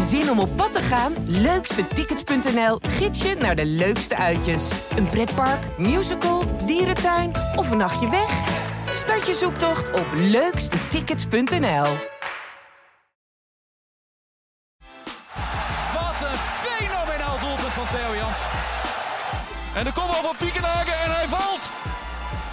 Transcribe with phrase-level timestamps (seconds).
[0.00, 1.12] Zin om op pad te gaan?
[1.26, 4.70] Leukstetickets.nl gids je naar de leukste uitjes.
[4.96, 8.30] Een pretpark, musical, dierentuin of een nachtje weg?
[8.90, 11.86] Start je zoektocht op leukstetickets.nl.
[15.94, 18.38] Wat een fenomenaal doelpunt van Theo Jans.
[19.74, 21.64] En de kopbal van Piekenhagen en hij valt.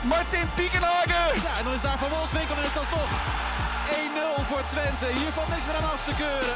[0.04, 1.42] Martin Piekenhagen.
[1.42, 3.10] Ja, en dan is daar Van Wolfswinkel en is dat nog
[4.40, 5.06] 1-0 voor Twente.
[5.06, 6.56] Hier valt niks meer aan af te keuren.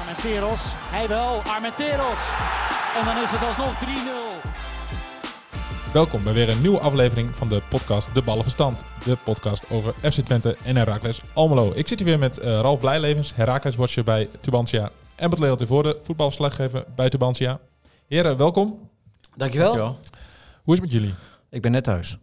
[0.00, 2.20] Armenteros, hij wel, Armenteros.
[2.98, 3.74] En dan is het alsnog
[5.88, 5.92] 3-0.
[5.92, 8.82] Welkom bij weer een nieuwe aflevering van de podcast De Ballenverstand.
[9.04, 11.72] De podcast over FC Twente en Heracles Almelo.
[11.74, 14.90] Ik zit hier weer met eh, Ralf Blijlevens, Heracles watcher bij Tubantia.
[15.16, 17.60] En met Leon Tevoorde, voetbalverslaggever bij Tubantia.
[18.06, 18.88] Heren, welkom.
[19.36, 19.76] Dankjewel.
[20.62, 21.14] Hoe is het met jullie?
[21.50, 22.18] Ik ben net thuis.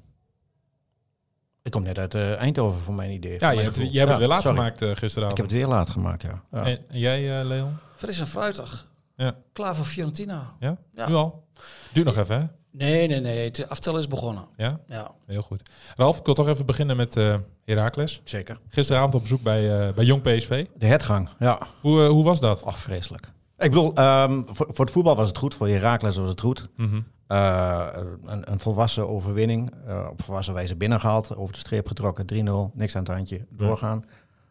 [1.68, 3.36] Ik kom net uit eh, Eindhoven voor mijn idee.
[3.38, 4.58] Ja, je hebt, je hebt het weer laat sorry.
[4.58, 5.32] gemaakt eh, gisteravond.
[5.32, 6.42] Ik heb het weer laat gemaakt, ja.
[6.52, 6.66] ja.
[6.66, 7.78] En, en jij, eh, Leon?
[7.96, 8.88] Fris en fruitig.
[9.16, 9.36] Ja.
[9.54, 10.56] Klaar voor Fiorentina.
[10.60, 10.78] Ja?
[10.96, 11.08] Ja.
[11.08, 11.44] Nu al?
[11.94, 12.46] Duurt nog even, hè?
[12.72, 13.46] Nee, nee, nee.
[13.46, 14.48] Het aftellen is begonnen.
[14.56, 14.80] Ja?
[14.88, 15.12] Ja.
[15.26, 15.70] Heel goed.
[15.96, 18.22] Ralf, ik wil toch even beginnen met eh Heracles.
[18.24, 18.58] Zeker.
[18.70, 20.66] Gisteravond op bezoek bij, eh, bij Jong PSV.
[20.76, 21.68] De hertgang, ja.
[21.82, 22.64] Hoe, hoe was dat?
[22.64, 23.32] Ach, vreselijk.
[23.58, 26.68] Ik bedoel, ehm, voor, voor het voetbal was het goed, voor Herakles was het goed.
[26.76, 27.02] Mhm.
[27.28, 27.88] Eh,
[28.26, 32.96] een, een volwassen overwinning, eh, op volwassen wijze binnengehaald, over de streep getrokken, 3-0, niks
[32.96, 34.04] aan het handje, doorgaan.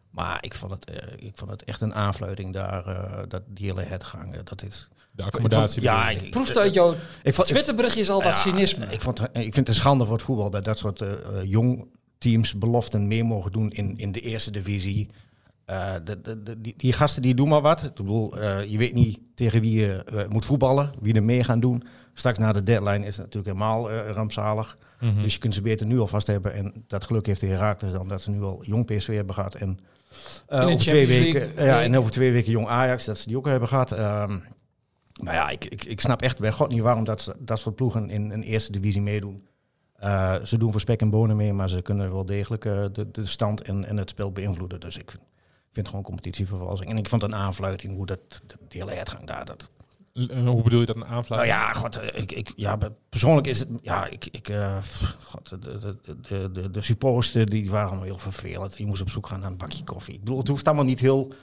[0.09, 3.65] Maar ik vond, het, eh, ik vond het echt een aanfluiting daar, eh, dat die
[3.65, 4.33] hele hertgang.
[4.35, 4.89] eh, dat is...
[5.11, 5.81] De accommodatie.
[5.81, 8.85] Ja, ik, ik, Proeft uit jouw ik vond- Twitterberichtjes al wat Ja, cynisme.
[8.85, 11.03] Ik, vond, ik vind het een schande voor het voetbal dat dat soort
[11.43, 11.85] jong
[12.17, 15.09] teams beloften mee mogen doen in, in de eerste divisie.
[15.65, 17.83] Eh, de, de, de- die, die gasten die doen maar wat.
[17.83, 21.59] Ik bedoel, eh, je weet niet tegen wie je moet voetballen, wie er mee gaan
[21.59, 21.83] doen.
[22.17, 24.77] Straks na de deadline is het natuurlijk helemaal eh, rampzalig.
[24.99, 25.21] Mhm.
[25.21, 26.53] Dus je kunt ze beter nu alvast hebben.
[26.53, 29.55] En dat geluk heeft de Herakles dan dat ze nu al jong PSV hebben gehad.
[29.55, 29.79] En,
[30.47, 33.27] eh, de over twee weken, League ja, en over twee weken jong Ajax, dat ze
[33.27, 33.91] die ook al hebben gehad.
[33.91, 34.37] Ehm,
[35.21, 38.09] maar ja, ik, ik, ik snap echt bij God niet waarom dat, dat soort ploegen
[38.09, 39.47] in een eerste divisie meedoen.
[39.95, 43.25] Eh, ze doen voor spek en bonen mee, maar ze kunnen wel degelijk de, de
[43.25, 44.79] stand en, en het spel beïnvloeden.
[44.79, 45.23] Dus ik vind,
[45.71, 46.89] vind gewoon competitievervalsing.
[46.89, 49.45] En ik vond een aanfluiting hoe dat, dat die hele uitgang daar.
[49.45, 49.69] Dat,
[50.17, 51.53] Eh, Hoe bedoel je dat een nou aanfluiting?
[51.55, 52.77] ja, god, eh, ik, ik, ja,
[53.09, 54.77] persoonlijk is het, ja, ik, ik, eh,
[55.23, 55.95] god, de,
[56.27, 58.77] de, de, de, supporters die waren heel vervelend.
[58.77, 60.13] Je moest op zoek gaan naar een bakje koffie.
[60.13, 61.33] Ik bedoel, het hoeft allemaal niet heel,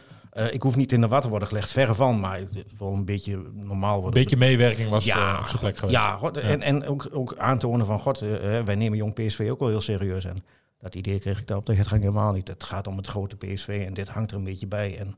[0.50, 2.92] ik hoef niet in de wat te worden gelegd, verre van, maar het het wel
[2.92, 4.22] een beetje normaal Een worden.
[4.22, 5.98] beetje meewerking was ja, op zijn plek geweest.
[5.98, 8.18] Ja, god, En, en ook, ook aantonen van, god,
[8.64, 10.24] wij nemen jong PSV ook wel heel serieus.
[10.24, 10.44] En
[10.80, 12.48] dat idee kreeg ik daar op de gang helemaal niet.
[12.48, 14.98] Het gaat om het grote PSV en dit hangt er een beetje bij.
[14.98, 15.16] En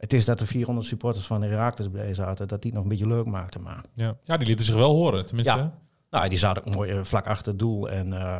[0.00, 2.82] het is dat er 400 supporters van de Herakles bij zaten, dat die het nog
[2.82, 3.84] een beetje leuk maakte, maar...
[3.94, 4.16] Ja.
[4.24, 5.56] ja, die lieten zich wel horen, tenminste.
[5.56, 5.78] Ja.
[6.10, 8.38] Nou, die zaten ook mooi eh, vlak achter het doel en eh,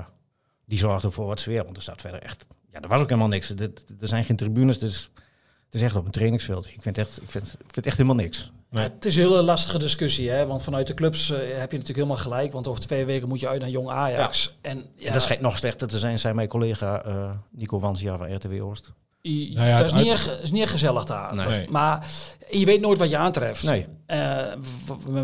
[0.64, 2.46] die zorgden voor wat sfeer, want er zat verder echt...
[2.72, 3.50] Ja, er was ook helemaal niks.
[3.50, 5.10] Er, er zijn geen tribunes, dus
[5.64, 6.66] het is echt op een trainingsveld.
[6.66, 8.52] Ik vind echt, ik vind, ik vind echt helemaal niks.
[8.70, 8.84] Nee.
[8.84, 10.46] Het is een hele lastige discussie, hè?
[10.46, 12.52] want vanuit de clubs eh, heb je natuurlijk helemaal gelijk.
[12.52, 14.56] Want over twee weken moet je uit naar Jong Ajax.
[14.60, 18.16] En ja, En dat schijnt nog slechter te zijn, zei mijn collega eh, Nico Wansja
[18.16, 18.92] van RTW Oost.
[19.22, 19.92] I- Nou ja, dat is
[20.28, 21.34] uit- is niet gezellig daar.
[21.36, 21.66] Nee.
[21.70, 22.06] Maar
[22.50, 23.62] je weet nooit wat je aantreft.
[23.62, 23.86] Nee.
[24.06, 24.42] Eh,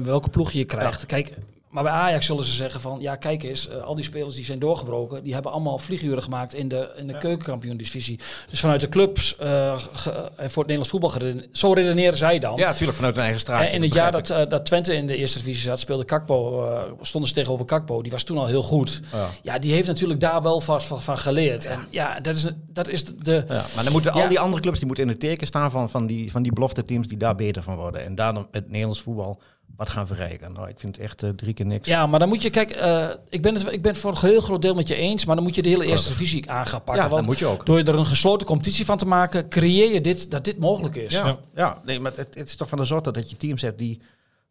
[0.02, 1.06] welke ploeg je krijgt.
[1.06, 1.34] Kijk,
[1.68, 3.00] maar bij Ajax zullen ze zeggen van...
[3.00, 5.24] Ja, kijk eens, eh, al die spelers die zijn doorgebroken...
[5.24, 8.18] die hebben allemaal vlieguren gemaakt in de, in de keukenkampioen-divisie.
[8.50, 11.08] Dus vanuit de clubs eh, ge- en voor het Nederlands voetbal...
[11.10, 12.56] gereden- zo redeneren zij dan.
[12.56, 13.68] Ja, natuurlijk, vanuit hun eigen straatje.
[13.68, 16.64] En in het jaar dat, eh, dat Twente in de eerste divisie zat, speelde Kakpo,
[16.70, 18.02] eh, stonden ze tegenover Kakpo.
[18.02, 19.00] Die was toen al heel goed.
[19.12, 19.28] Ja.
[19.42, 21.64] Ja, die heeft natuurlijk daar wel vast van, van geleerd.
[21.66, 23.44] En ja, dat is, dat is de...
[23.48, 24.22] Ja, maar dan moeten Ja.
[24.22, 26.52] al die andere clubs die moeten in het teken staan van, van, die, van die
[26.52, 28.04] belofte teams die daar beter van worden.
[28.04, 29.40] En daarom het Nederlands voetbal
[29.76, 30.52] wat gaan verrijken.
[30.52, 31.88] Nou, ik vind het echt eh, drie keer niks.
[31.88, 34.28] Ja, maar dan moet je, kijk, eh, ik, ben het, ik ben het voor een
[34.28, 36.66] heel groot deel met je eens, maar dan moet je de hele eerste divisie aan
[36.66, 36.94] gaan pakken.
[36.94, 37.66] Ja, dat want moet je ook.
[37.66, 41.12] door er een gesloten competitie van te maken, creëer je dit, dat dit mogelijk is.
[41.12, 41.38] Ja, Ja.
[41.54, 41.80] ja.
[41.84, 44.00] nee, maar het, het is toch van de soort dat je teams hebt die,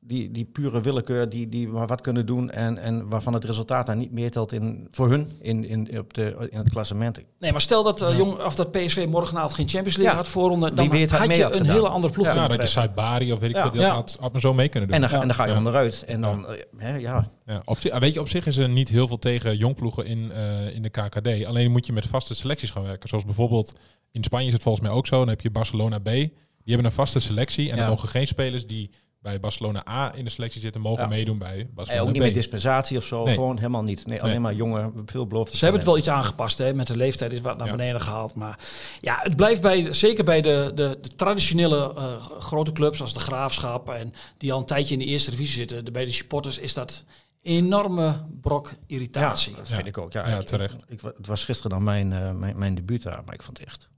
[0.08, 3.86] die, die pure willekeur, die, die maar wat kunnen doen en, en waarvan het resultaat
[3.86, 7.20] daar niet meetelt in, voor hun in, in, op de, in het klassement.
[7.40, 10.22] Nee, maar stel dat, eh, jong, of dat PSV morgenavond geen Champions League Ja.
[10.22, 11.76] had voorronde, dan wat had mee je had een gedaan.
[11.76, 12.74] hele andere ploeg Ja, Ja, kunnen dat je.
[12.74, 13.62] Saibari of weet ik Ja.
[13.62, 13.90] veel, die Ja.
[13.94, 14.98] had, had maar zo mee kunnen doen.
[14.98, 15.22] En dan, Ja.
[15.22, 15.58] en dan ga je Ja.
[15.58, 16.04] onderuit.
[16.08, 16.46] En dan,
[16.78, 19.58] hè, ja, Ja, op, zich- weet je, op zich is er niet heel veel tegen
[19.58, 21.46] jongploegen in, eh, in de KKD.
[21.46, 23.10] Alleen moet je met vaste selecties gaan werken.
[23.10, 23.74] Zoals bijvoorbeeld
[24.12, 25.18] in Spanje is het volgens mij ook zo.
[25.20, 26.04] Dan heb je Barcelona B.
[26.04, 27.70] Die hebben een vaste selectie.
[27.70, 27.82] En Ja.
[27.82, 28.90] dan mogen geen spelers die
[29.26, 31.10] bij Barcelona A in de selectie zitten, mogen Ja.
[31.10, 32.26] meedoen bij en Barcelona ook niet B.
[32.26, 33.34] met dispensatie of zo, Nee.
[33.34, 34.06] gewoon helemaal niet.
[34.06, 34.40] Nee, alleen Nee.
[34.42, 35.58] maar jongen, veel belofte.
[35.58, 36.74] Ze hebben het wel iets aangepast, hè?
[36.74, 37.76] met de leeftijd is wat naar Ja.
[37.76, 38.36] beneden gehaald.
[38.36, 38.60] Maar
[39.02, 43.20] ja, het blijft bij, zeker bij de, de, de traditionele eh, grote clubs als de
[43.20, 45.86] Graafschap en die al een tijdje in de eerste divisie zitten.
[45.86, 47.04] De, bij de supporters is dat
[47.42, 49.56] enorme brok Ja, irritatie.
[49.56, 49.76] dat Ja.
[49.76, 50.12] vind ik ook.
[50.14, 50.86] Ja, Ja, ik- terecht.
[50.88, 53.68] Ik, het was gisteren dan mijn, eh, mijn, mijn debuut daar, maar ik vond het
[53.68, 53.90] echt...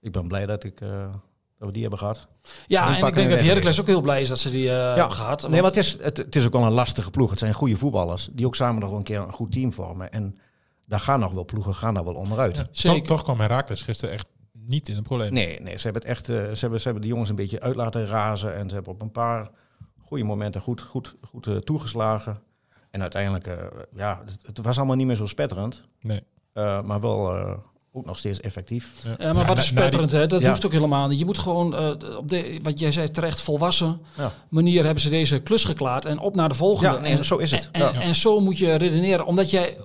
[0.00, 1.06] Ik ben blij dat ik, eh,
[1.58, 2.26] dat we die hebben gehad.
[2.66, 5.12] Ja, en ik denk dat Heracles ook heel blij is dat ze die eh, hebben
[5.12, 5.48] gehad.
[5.48, 7.30] Nee, maar het is, het, het is ook wel een lastige ploeg.
[7.30, 10.12] Het zijn goede voetballers die ook samen nog wel een keer een goed team vormen.
[10.12, 10.38] En
[10.86, 12.54] daar gaan nog wel ploegen, gaan daar wel onderuit.
[12.54, 13.06] Toch, Zeker.
[13.06, 15.32] toch kwam Herakles gisteren echt niet in een probleem.
[15.32, 17.60] Nee, nee, ze hebben het echt, eh, ze, hebben, ze hebben de jongens een beetje
[17.60, 18.54] uit laten razen.
[18.54, 19.50] En ze hebben op een paar
[20.04, 22.42] goede momenten goed, goed, goed eh, toegeslagen.
[22.90, 23.54] En uiteindelijk, eh,
[23.94, 25.82] ja, het, het was allemaal niet meer zo spetterend.
[26.00, 26.22] Nee.
[26.52, 27.52] eh, maar wel eh,
[27.98, 28.92] ook nog steeds effectief.
[29.04, 29.10] Ja.
[29.18, 30.26] Ja, maar Ja, wat is spetterend, hè?
[30.26, 30.48] Dat Ja.
[30.48, 31.18] hoeft ook helemaal niet.
[31.18, 34.32] Je moet gewoon, eh, op de, wat jij zei terecht, volwassen Ja.
[34.48, 36.94] manier hebben ze deze klus geklaard en op naar de volgende.
[36.94, 37.68] Ja, nee, zo is het.
[37.72, 37.92] En, Ja.
[37.92, 39.76] en, en zo moet je redeneren, omdat jij,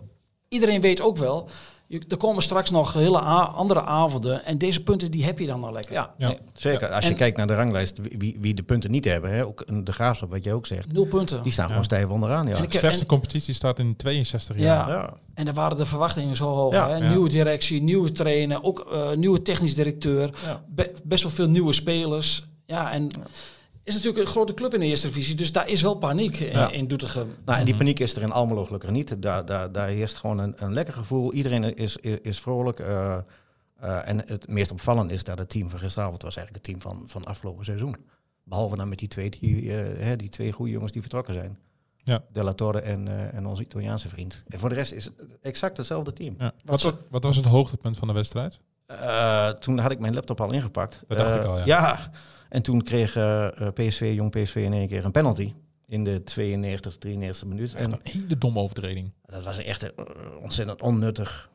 [0.47, 1.49] iedereen weet ook wel,
[1.93, 5.45] je, er komen straks nog hele a- andere avonden en deze punten die heb je
[5.45, 5.93] dan al lekker.
[5.93, 6.27] Ja, Ja.
[6.27, 6.89] nee, zeker.
[6.91, 9.85] Als je En- kijkt naar de ranglijst, wie- wie, de punten niet hebben, hè, ook
[9.85, 11.43] de graafschap, wat jij ook zegt, Nul punten.
[11.43, 11.69] die staan Ja.
[11.69, 12.47] gewoon stijf onderaan.
[12.47, 12.55] Ja.
[12.55, 14.89] En ik- De slechtste competitie staat in 62 jaar.
[14.89, 14.93] Ja.
[14.95, 15.13] Ja.
[15.33, 16.73] En daar waren de verwachtingen zo hoog.
[16.73, 16.95] Ja, hè?
[16.95, 17.09] ja.
[17.09, 20.29] Nieuwe directie, nieuwe trainer, ook eh, nieuwe technisch directeur.
[20.45, 20.63] Ja.
[20.69, 22.45] Be- best wel veel nieuwe spelers.
[22.65, 23.09] Ja, en
[23.83, 25.35] is natuurlijk een grote club in de eerste divisie.
[25.35, 26.69] Dus daar is wel paniek in, Ja.
[26.71, 27.35] in Doetinchem.
[27.45, 29.21] Nou, en die paniek is er in Almelo gelukkig niet.
[29.21, 31.33] Daar, daar, daar heerst gewoon een, een lekker gevoel.
[31.33, 32.79] Iedereen is, is, is vrolijk.
[32.79, 33.17] eh,
[33.79, 36.93] eh, en het meest opvallende is dat het team van gisteravond was eigenlijk het team
[36.93, 37.95] van, van afgelopen seizoen.
[38.43, 41.57] Behalve dan met die twee, die, eh, hè, die twee goede jongens die vertrokken zijn.
[42.03, 42.23] Ja.
[42.31, 44.43] De La Torre en, eh, en onze Italiaanse vriend.
[44.47, 46.35] En voor de rest is het exact hetzelfde team.
[46.39, 46.53] Ja.
[46.65, 48.59] Wat, wa- wat was het hoogtepunt van de wedstrijd?
[48.85, 51.03] Eh, toen had ik mijn laptop al ingepakt.
[51.07, 51.63] Dat dacht ik al, ja.
[51.65, 52.11] Ja,
[52.53, 55.53] en toen kreeg eh, eh, PSV, jong PSV in één keer een penalty.
[55.87, 57.73] In de 92, 93 minuut.
[57.75, 59.11] Echt En een hele domme overtreding.
[59.25, 60.05] dat was echt een, eh,
[60.41, 61.49] ontzettend onnuttig.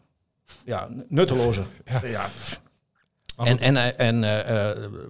[0.65, 1.63] Ja, nutteloze.
[1.85, 2.05] Ja.
[2.05, 2.29] ja.
[3.37, 4.21] En, en, en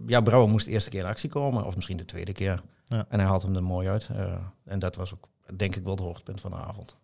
[0.06, 1.64] ja, Brouwer moest de eerste keer in actie komen.
[1.64, 2.62] Of misschien de tweede keer.
[2.84, 3.06] Ja.
[3.08, 4.08] En hij haalt hem er mooi uit.
[4.64, 6.96] en dat was ook, denk ik, wel het hoogtepunt van de avond.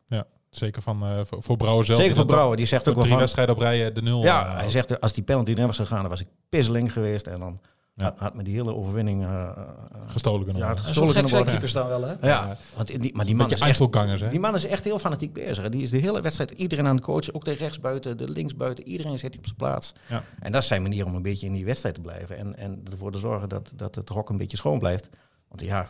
[0.51, 1.99] zeker van, voor, voor Brouwer zelf.
[1.99, 2.57] Zeker voor Brouwer.
[2.57, 3.21] Die zegt ook wel drie van...
[3.21, 4.23] wedstrijden op rij de nul.
[4.23, 7.27] Ja, hij zegt, als die penalty erin was gegaan, dan was ik pisseling geweest.
[7.27, 7.61] En dan
[7.97, 8.05] Ja.
[8.05, 9.25] had, had me die hele overwinning...
[9.25, 9.69] eh, eh,
[10.07, 10.85] gestolen kunnen ja, worden.
[10.85, 11.51] Gestolen kunnen worden.
[11.51, 12.15] keepers dan wel, hè?
[12.21, 14.29] Ja, want die, maar die man, is echt, Einzelgangers, hè?
[14.29, 15.69] die man is echt heel fanatiek bezig.
[15.69, 17.35] Die is de hele wedstrijd iedereen aan het coachen.
[17.35, 18.87] Ook de rechtsbuiten, de linksbuiten.
[18.87, 19.93] Iedereen zet hij op zijn plaats.
[20.09, 20.25] Ja.
[20.41, 22.37] En dat is zijn manier om een beetje in die wedstrijd te blijven.
[22.37, 25.09] En, en ervoor te zorgen dat, dat het hok een beetje schoon blijft.
[25.49, 25.87] Want ja,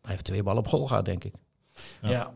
[0.00, 1.34] hij heeft twee ballen op goal gehad, denk ik.
[2.00, 2.10] Ja.
[2.10, 2.34] Ja.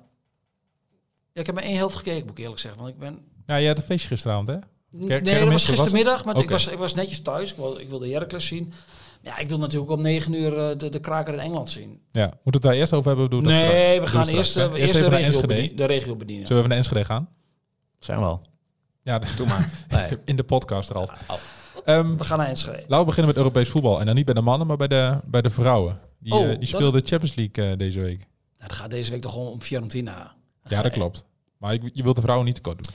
[1.32, 2.80] Ja, ik heb maar één helft gekeken, moet ik eerlijk zeggen.
[2.80, 3.18] Want ik ben...
[3.46, 4.58] Ja, je had een feestje gisteravond, hè?
[4.90, 7.50] Nee, dat was gistermiddag, maar ik, was, ik was netjes thuis.
[7.50, 8.72] Ik wilde, ik wilde Heracles zien.
[9.20, 12.00] Ja, ik wil natuurlijk om negen uur eh, de, de kraker in Engeland zien.
[12.12, 12.22] Ja.
[12.24, 13.30] Moeten we het daar eerst over hebben?
[13.30, 13.72] Doe dat straks.
[13.72, 15.46] nee, we gaan straks, eerst, eh, eerst, de, regio Enschede.
[15.46, 16.46] bedien- de regio bedienen.
[16.46, 17.28] Zullen we even naar Enschede gaan?
[17.98, 18.42] Zijn wel.
[19.02, 19.70] Ja, Doe maar.
[19.88, 20.18] Nee.
[20.24, 21.12] in de podcast, Ralf.
[21.28, 21.36] Oh.
[21.84, 22.78] Ehm, We gaan naar Enschede.
[22.78, 24.00] laten we beginnen met Europees voetbal.
[24.00, 26.00] En dan niet bij de mannen, maar bij de, bij de vrouwen.
[26.18, 28.18] Die, Oh, eh, die dat- speelden Champions League eh, deze week.
[28.18, 30.34] Nou, het gaat deze week toch gewoon om Fiorentina.
[30.62, 31.26] Ja, dat klopt.
[31.58, 32.94] Maar ik, je wilt de vrouwen niet tekort doen.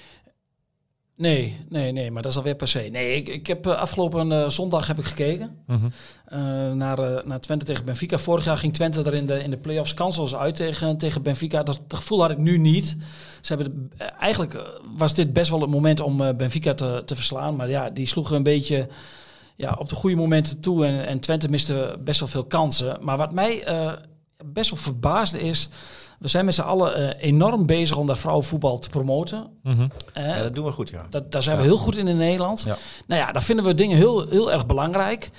[1.15, 2.79] Nee, nee, nee, maar dat is alweer per se.
[2.79, 5.85] Nee, ik, ik heb eh, afgelopen eh, zondag heb ik gekeken Mhm.
[6.25, 6.39] eh,
[6.71, 8.17] naar, naar Twente tegen Benfica.
[8.17, 11.63] Vorig jaar ging Twente er in de, in de play-offs kansloos uit tegen, tegen Benfica.
[11.63, 12.97] Dat, dat gevoel had ik nu niet.
[13.41, 14.63] Ze hebben, eigenlijk
[14.97, 17.55] was dit best wel het moment om Benfica te, te verslaan.
[17.55, 18.87] Maar ja, die sloegen een beetje
[19.55, 20.85] ja, op de goede momenten toe.
[20.85, 22.97] En, en Twente miste best wel veel kansen.
[23.01, 23.63] Maar wat mij
[24.45, 25.69] best wel verbaasde is...
[26.23, 29.47] We zijn met z'n allen eh, enorm bezig om dat vrouwenvoetbal te promoten.
[29.63, 29.87] Mhm.
[30.13, 31.05] Eh, Ja, dat doen we goed, ja.
[31.09, 32.63] dat, daar zijn we heel goed in in Nederland.
[32.65, 32.77] Ja.
[33.07, 35.31] Nou ja, daar vinden we dingen heel, heel erg belangrijk.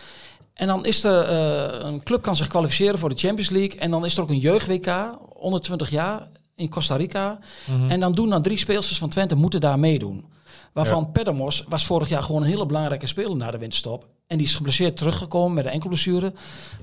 [0.54, 3.78] En dan is er eh, een club kan zich kwalificeren voor de Champions League.
[3.80, 7.38] En dan is er ook een jeugd-WK, onder 20 jaar, in Costa Rica.
[7.66, 7.90] Mhm.
[7.90, 10.25] En dan doen dan drie speelsters van Twente moeten daar meedoen.
[10.73, 14.06] Waarvan Pedamos was vorig jaar gewoon een hele belangrijke speler na de winterstop.
[14.26, 16.32] En die is geblesseerd teruggekomen met een enkel blessure.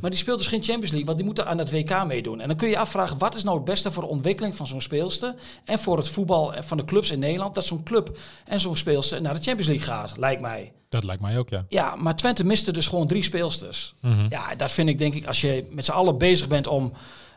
[0.01, 2.41] Maar die speelt dus geen Champions League, want die moeten aan het WK meedoen.
[2.41, 4.67] En dan kun je je afvragen, wat is nou het beste voor de ontwikkeling van
[4.67, 5.35] zo'n speelster...
[5.65, 7.55] en voor het voetbal van de clubs in Nederland...
[7.55, 10.71] dat zo'n club en zo'n speelster naar de Champions League gaat, lijkt mij.
[10.89, 11.65] Dat lijkt mij ook, ja.
[11.69, 13.93] Ja, maar Twente miste dus gewoon drie speelsters.
[14.01, 14.25] Mhm.
[14.29, 16.91] Ja, dat vind ik denk ik, als je met z'n allen bezig bent om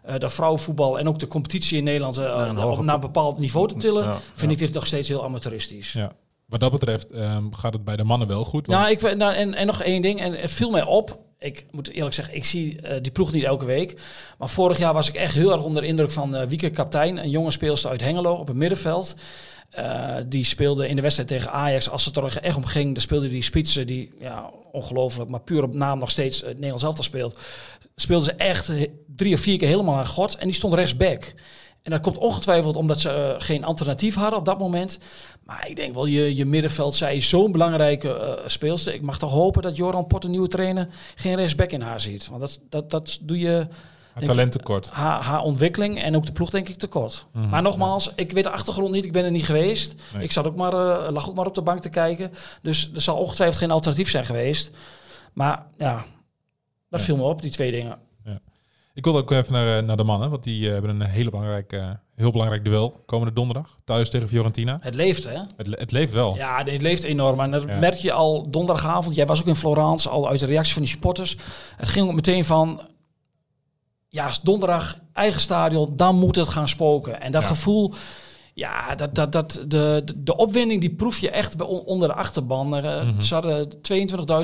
[0.04, 3.68] eh dat vrouwenvoetbal en ook de competitie in Nederland eh, Naar een naar bepaald niveau
[3.68, 4.56] te tillen, Ja, vind ja.
[4.56, 5.92] ik dit nog steeds heel amateuristisch.
[5.92, 6.12] ja.
[6.46, 8.66] Wat dat betreft ehm, gaat het bij de mannen wel goed.
[8.66, 11.18] want- Nou, ik, nou en, en nog één ding, en het viel mij op.
[11.38, 14.00] Ik moet eerlijk zeggen, ik zie eh, die ploeg niet elke week.
[14.38, 17.16] Maar vorig jaar was ik echt heel erg onder de indruk van eh Wieke Kaptein,
[17.16, 19.14] een jonge speelster uit Hengelo op het middenveld.
[19.70, 21.90] Eh, die speelde in de wedstrijd tegen Ajax.
[21.90, 25.62] Als het er echt om ging, dan speelde die spitsen die, ja, ongelooflijk, maar puur
[25.62, 27.38] op naam nog steeds het Nederlands elftal speelt.
[27.96, 30.36] Speelden ze echt eh, drie of vier keer helemaal aan God.
[30.36, 31.34] En die stond rechtsback.
[31.82, 34.98] En dat komt ongetwijfeld omdat ze eh, geen alternatief hadden op dat moment.
[35.44, 38.94] Maar ik denk wel, je, je middenveld, zij zo'n belangrijke eh, speelster.
[38.94, 42.28] Ik mag toch hopen dat Joran Pot, een nieuwe trainer, geen rechtsback in haar ziet.
[42.28, 43.66] Want dat, dat, dat doe je
[44.14, 44.90] Het talent tekort.
[44.90, 47.26] haar, haar ontwikkeling en ook de ploeg denk ik tekort.
[47.32, 47.48] Mhm.
[47.48, 49.94] Maar nogmaals, ik weet de achtergrond niet, ik ben er niet geweest.
[50.14, 50.24] Nee.
[50.24, 52.32] Ik zat ook maar, eh, lag ook maar op de bank te kijken.
[52.62, 54.70] Dus er zal ongetwijfeld geen alternatief zijn geweest.
[55.32, 56.04] Maar ja,
[56.90, 57.06] Dat Ja.
[57.08, 57.98] viel me op, die twee dingen.
[58.94, 61.30] Ik wil ook even naar, eh, naar de mannen, want die eh, hebben een hele
[61.30, 63.78] belangrijk, eh, heel belangrijk duel komende donderdag.
[63.84, 64.78] Thuis tegen Fiorentina.
[64.80, 65.38] Het leeft, hè?
[65.56, 66.36] Het, le- het leeft wel.
[66.36, 67.40] Ja, dit leeft enorm.
[67.40, 67.78] En dat Ja.
[67.78, 69.14] merk je al donderdagavond.
[69.14, 71.36] Jij was ook in Florence, al uit de reactie van de supporters.
[71.76, 72.80] Het ging ook meteen van...
[74.14, 77.20] Ja, donderdag, eigen stadion, dan moet het gaan spoken.
[77.20, 77.48] En dat Ja.
[77.48, 77.92] gevoel...
[78.56, 82.14] Ja, dat, dat, dat, de, de, opwinding die proef je echt bij, on- onder de
[82.14, 82.74] achterban.
[82.74, 83.20] Er, Mhm.
[83.20, 83.72] Ze hadden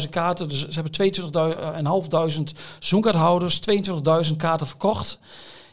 [0.03, 5.19] 22.000 kaarten, dus ze hebben 22.500 seizoenkaarthouders, 22.000 kaarten verkocht.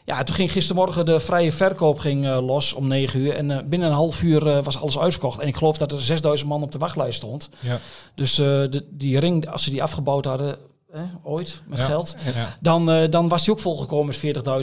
[0.04, 3.34] Ja, toen ging gistermorgen de vrije verkoop ging, eh, los om 9 uur.
[3.34, 5.38] En eh, binnen een half uur was alles uitverkocht.
[5.40, 7.48] En ik geloof dat er 6000 man op de wachtlijst stond.
[7.60, 7.78] Ja.
[8.14, 10.56] Dus de, die ring, als ze die afgebouwd hadden,
[10.92, 11.84] eh, ooit, met Ja.
[11.84, 12.16] geld...
[12.34, 12.56] Ja.
[12.60, 14.16] Dan, eh, dan was hij ook volgekomen met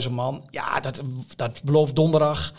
[0.04, 0.46] 40.000 man.
[0.50, 1.02] Ja, dat,
[1.36, 2.52] dat belooft donderdag.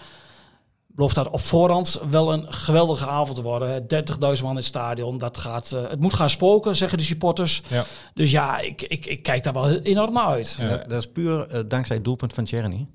[0.88, 3.70] Belooft dat op voorhand wel een geweldige avond te worden.
[3.72, 3.82] hè.
[4.38, 5.18] 30.000 man in het stadion.
[5.18, 7.62] Dat gaat, eh, het moet gaan spoken, zeggen de supporters.
[7.70, 7.84] Ja.
[8.14, 10.56] Dus ja, ik, ik, ik kijk daar wel enorm naar uit.
[10.60, 10.68] Ja.
[10.70, 12.88] Dat, dat is puur eh, dankzij het doelpunt van Tjerni.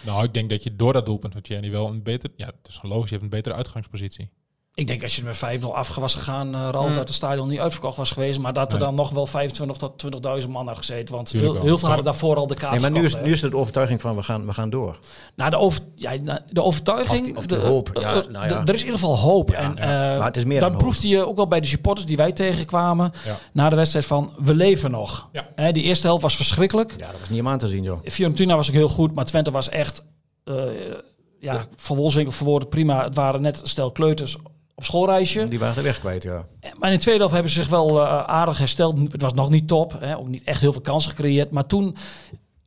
[0.00, 2.30] Nou, ik denk dat je door dat doelpunt van Tjerni wel een beter...
[2.36, 4.30] Ja, het is logisch, je hebt een betere uitgangspositie.
[4.76, 6.94] Ik denk als je er met 5-0 af was gegaan, eh Ralf, Mm.
[6.94, 8.38] dat het stadion niet uitverkocht was geweest.
[8.38, 8.86] Maar dat er Nee.
[8.86, 11.14] dan nog wel 25 tot 20.000 man had gezeten.
[11.14, 13.50] Want heel, veel hadden daarvoor al de kaart Nee, maar nu is, nu is het
[13.50, 14.98] de overtuiging van we gaan, we gaan door.
[15.36, 17.18] Nou, de, over, ja, nou, de overtuiging...
[17.20, 18.60] Of die- of die de- hoop, eh, ja, eh, nou de- ja.
[18.64, 19.48] Er is in ieder geval hoop.
[19.50, 20.12] Ja, en, ja.
[20.12, 22.16] eh, Maar het is meer dan dan proefde je ook wel bij de supporters die
[22.16, 23.12] wij tegenkwamen...
[23.24, 23.38] Ja.
[23.52, 25.28] na de wedstrijd van, we leven nog.
[25.32, 25.48] Ja.
[25.54, 26.94] Hè, die eerste helft was verschrikkelijk.
[26.98, 27.98] Ja, dat was niet om aan te zien, joh.
[28.04, 30.04] Fiorentina was ook heel goed, maar Twente was echt...
[30.44, 30.54] eh,
[31.40, 33.04] ja, Van Wolfswinkel verwoordde prima.
[33.04, 34.36] Het waren net stel kleuters
[34.74, 35.44] op schoolreisje.
[35.44, 36.44] Die waren de weg kwijt, ja.
[36.78, 39.12] Maar in de tweede helft hebben ze zich wel eh, aardig hersteld.
[39.12, 39.96] Het was nog niet top.
[40.00, 40.18] Hè?
[40.18, 41.50] Ook niet echt heel veel kansen gecreëerd.
[41.50, 41.96] Maar toen,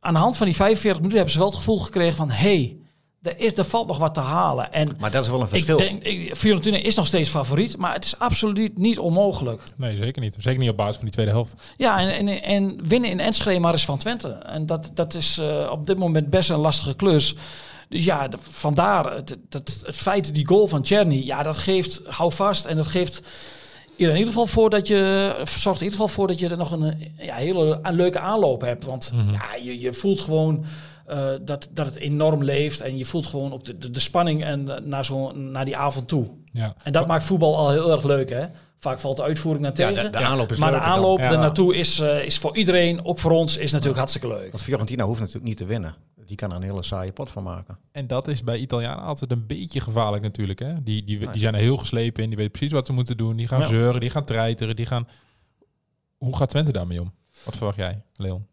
[0.00, 2.30] aan de hand van die 45 minuten, hebben ze wel het gevoel gekregen van...
[2.30, 2.76] hey,
[3.22, 4.72] er, is, er valt nog wat te halen.
[4.72, 5.80] En Maar dat is wel een verschil.
[5.80, 7.76] ik denk, ik, Fiorentina is nog steeds favoriet.
[7.76, 9.62] Maar het is absoluut niet onmogelijk.
[9.76, 10.36] Nee, zeker niet.
[10.38, 11.54] Zeker niet op basis van die tweede helft.
[11.76, 14.28] Ja, en, en, en winnen in Enschede maar is van Twente.
[14.28, 17.34] En dat, dat is eh, op dit moment best een lastige klus.
[17.88, 22.00] Dus ja, de- vandaar het, het, het feit, die goal van Czerny, ja, dat geeft,
[22.06, 22.64] hou vast.
[22.64, 23.22] En dat geeft
[23.96, 26.70] in ieder geval voor dat je, zorgt in ieder geval voor dat je er nog
[26.70, 28.84] een ja, hele een leuke aanloop hebt.
[28.84, 29.32] Want Mhm.
[29.32, 30.64] ja, je, je voelt gewoon
[31.06, 32.80] eh, dat, dat het enorm leeft.
[32.80, 35.76] En je voelt gewoon ook de, de, de spanning en, eh, naar, zo, naar die
[35.76, 36.26] avond toe.
[36.52, 36.74] Ja.
[36.82, 38.46] En dat maakt voetbal al heel erg leuk, hè?
[38.80, 40.12] Vaak valt de uitvoering naar Ja, tegen.
[40.12, 41.30] de, de aanloop is maar de aanloop Ja.
[41.32, 44.50] er naartoe is, eh, is voor iedereen, ook voor ons, is natuurlijk hartstikke leuk.
[44.50, 45.94] Want Fiorentina hoeft natuurlijk niet te winnen.
[46.28, 47.78] Die kan er een hele saaie pot van maken.
[47.92, 50.58] En dat is bij Italianen altijd een beetje gevaarlijk natuurlijk.
[50.58, 50.82] Hè?
[50.82, 51.30] Die, die, Nee.
[51.30, 52.28] die zijn er heel geslepen in.
[52.28, 53.36] Die weten precies wat ze moeten doen.
[53.36, 53.66] Die gaan Ja.
[53.66, 55.08] zeuren, die gaan treiteren, die gaan...
[56.16, 57.12] Hoe gaat Twente daarmee om?
[57.44, 58.46] Wat verwacht jij, Leon?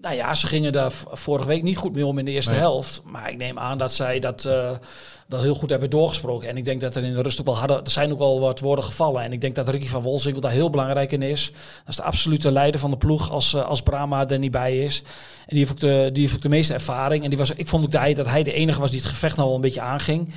[0.00, 2.60] Nou ja, ze gingen daar vorige week niet goed mee om in de eerste Nee.
[2.60, 3.02] helft.
[3.04, 4.70] Maar ik neem aan dat zij dat eh,
[5.28, 6.48] wel heel goed hebben doorgesproken.
[6.48, 8.40] En ik denk dat er in de rust ook wel hadden, er zijn ook wel
[8.40, 9.22] wat woorden gevallen.
[9.22, 11.50] En ik denk dat Ricky van Wolfswinkel daar heel belangrijk in is.
[11.78, 14.78] Dat is de absolute leider van de ploeg als, eh, als Brahma er niet bij
[14.84, 15.02] is.
[15.38, 17.22] En die heeft ook de, die heeft ook de meeste ervaring.
[17.22, 19.08] En die was, ik vond ook dat hij, dat hij de enige was die het
[19.08, 20.34] gevecht nou wel een beetje aanging.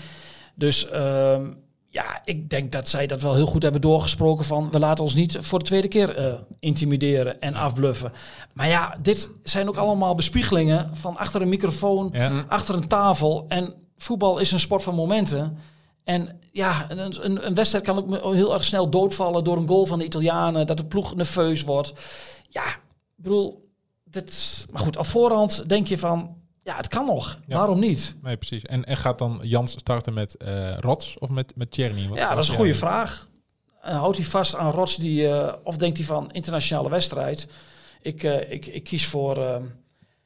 [0.56, 1.46] Dus ehm,
[1.94, 4.72] ja, ik denk dat zij dat wel heel goed hebben doorgesproken van...
[4.72, 8.12] we laten ons niet voor de tweede keer eh, intimideren en afbluffen.
[8.54, 12.46] Maar ja, dit zijn ook allemaal bespiegelingen van achter een microfoon, Ja.
[12.48, 13.46] achter een tafel.
[13.48, 15.58] En voetbal is een sport van momenten.
[16.04, 19.86] En ja, een, een, een wedstrijd kan ook heel erg snel doodvallen door een goal
[19.86, 20.68] van de Italianen.
[20.68, 21.94] Dat de ploeg nerveus wordt.
[22.48, 22.80] Ja, ik
[23.16, 23.70] bedoel,
[24.04, 26.36] dit, maar goed, op voorhand denk je van...
[26.63, 27.39] Ja, het kan nog.
[27.48, 27.58] Ja.
[27.58, 28.15] Waarom niet?
[28.22, 28.63] Nee, precies.
[28.65, 32.10] En, en gaat dan Jans starten met eh Rots of met, met Tjerni?
[32.13, 33.30] Ja, dat is een goede vraag.
[33.82, 37.48] En houdt hij vast aan Rots die, eh, of denkt hij van internationale wedstrijd?
[38.01, 39.56] Ik, eh, ik, ik kies voor, eh,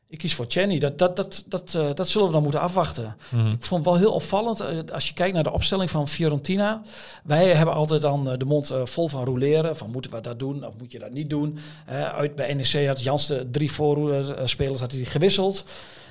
[0.08, 0.80] ik kies voor Chenny.
[0.80, 3.16] Dat, dat, dat, dat, eh, dat zullen we dan moeten afwachten.
[3.30, 3.52] Mhm.
[3.52, 6.82] Ik vond het wel heel opvallend eh, als je kijkt naar de opstelling van Fiorentina.
[7.24, 9.78] Wij hebben altijd dan eh, de mond eh, vol van roleren.
[9.78, 11.58] Van moeten we dat doen of moet je dat niet doen?
[11.86, 15.66] Eh, uit bij NEC had Jans de drie voorspelers had hij gewisseld.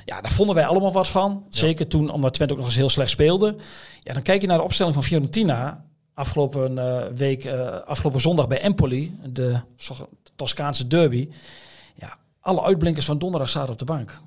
[0.04, 1.46] Ja, daar vonden wij allemaal wat van.
[1.48, 3.56] Zeker toen, omdat Twente ook nog eens heel slecht speelde.
[4.02, 5.84] Ja, dan kijk je naar de opstelling van Fiorentina.
[6.14, 9.60] Afgelopen eh, week, eh, afgelopen zondag bij Empoli, de
[10.36, 11.28] Toscaanse derby.
[11.94, 14.20] Ja, alle uitblinkers van donderdag zaten op de bank.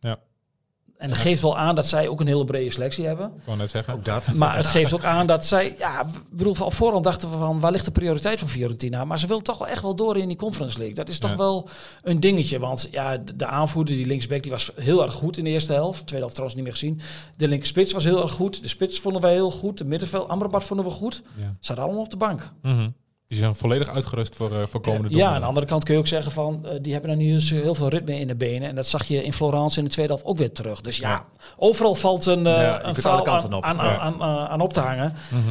[0.00, 0.18] Ja.
[0.98, 3.26] En dat geeft wel aan dat zij ook een hele brede selectie hebben.
[3.36, 3.94] Ik wou net zeggen.
[3.94, 4.26] Ook dat.
[4.34, 7.60] Maar het geeft ook aan dat zij, ja, ik bedoel, op voorhand dachten we van
[7.60, 9.04] waar ligt de prioriteit van Fiorentina?
[9.04, 10.94] Maar ze wil toch wel echt wel door in die Conference League.
[10.96, 11.36] Dat is toch Ja.
[11.36, 11.68] wel
[12.02, 12.58] een dingetje.
[12.58, 15.72] Want ja, de, de aanvoerder, die linksback, die was heel erg goed in de eerste
[15.72, 15.96] helft.
[15.98, 17.00] Tweede helft trouwens niet meer gezien.
[17.36, 18.62] De linker spits was heel erg goed.
[18.62, 19.78] De spits vonden wij heel goed.
[19.78, 21.22] De middenveld, Amrabat vonden we goed.
[21.36, 21.42] Ja.
[21.42, 22.52] Ze zaten allemaal op de bank.
[22.62, 22.88] Mhm.
[23.28, 26.00] Die zijn volledig uitgerust voor, eh, voor komende Ja, aan de andere kant kun je
[26.00, 28.68] ook zeggen van, eh, die hebben er nu eens heel veel ritme in de benen.
[28.68, 30.80] En dat zag je in Florence in de tweede helft ook weer terug.
[30.80, 31.24] Dus ja, Ja.
[31.56, 33.64] overal valt een, eh Ja, je een aan, op.
[33.64, 33.98] aan, Ja.
[33.98, 35.12] aan, aan, aan op te hangen.
[35.30, 35.48] Mhm.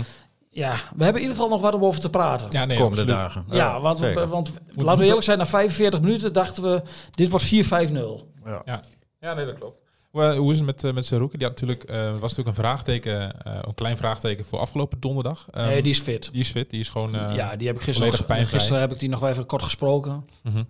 [0.50, 2.48] ja, we hebben in ieder geval nog wat om over te praten.
[2.51, 3.22] Ja, nee, komende absoluut.
[3.34, 3.46] dagen.
[3.50, 6.81] Ja, want, want laten we eerlijk zijn, na 45 minuten dachten we,
[7.12, 8.31] dit wordt 4-5-0.
[8.65, 8.81] Ja,
[9.19, 9.81] ja nee, dat klopt.
[10.12, 11.38] Hoe, is het met, uh, met Saruki?
[11.38, 15.48] Die had natuurlijk, eh, was natuurlijk een vraagteken, eh, een klein vraagteken voor afgelopen donderdag.
[15.52, 16.30] Ehm, nee, die is fit.
[16.32, 17.16] die is fit, die is gewoon...
[17.16, 19.64] eh, ja, die heb ik gisteren, nog, gisteren heb ik die nog wel even kort
[19.64, 20.26] gesproken.
[20.44, 20.64] mhm.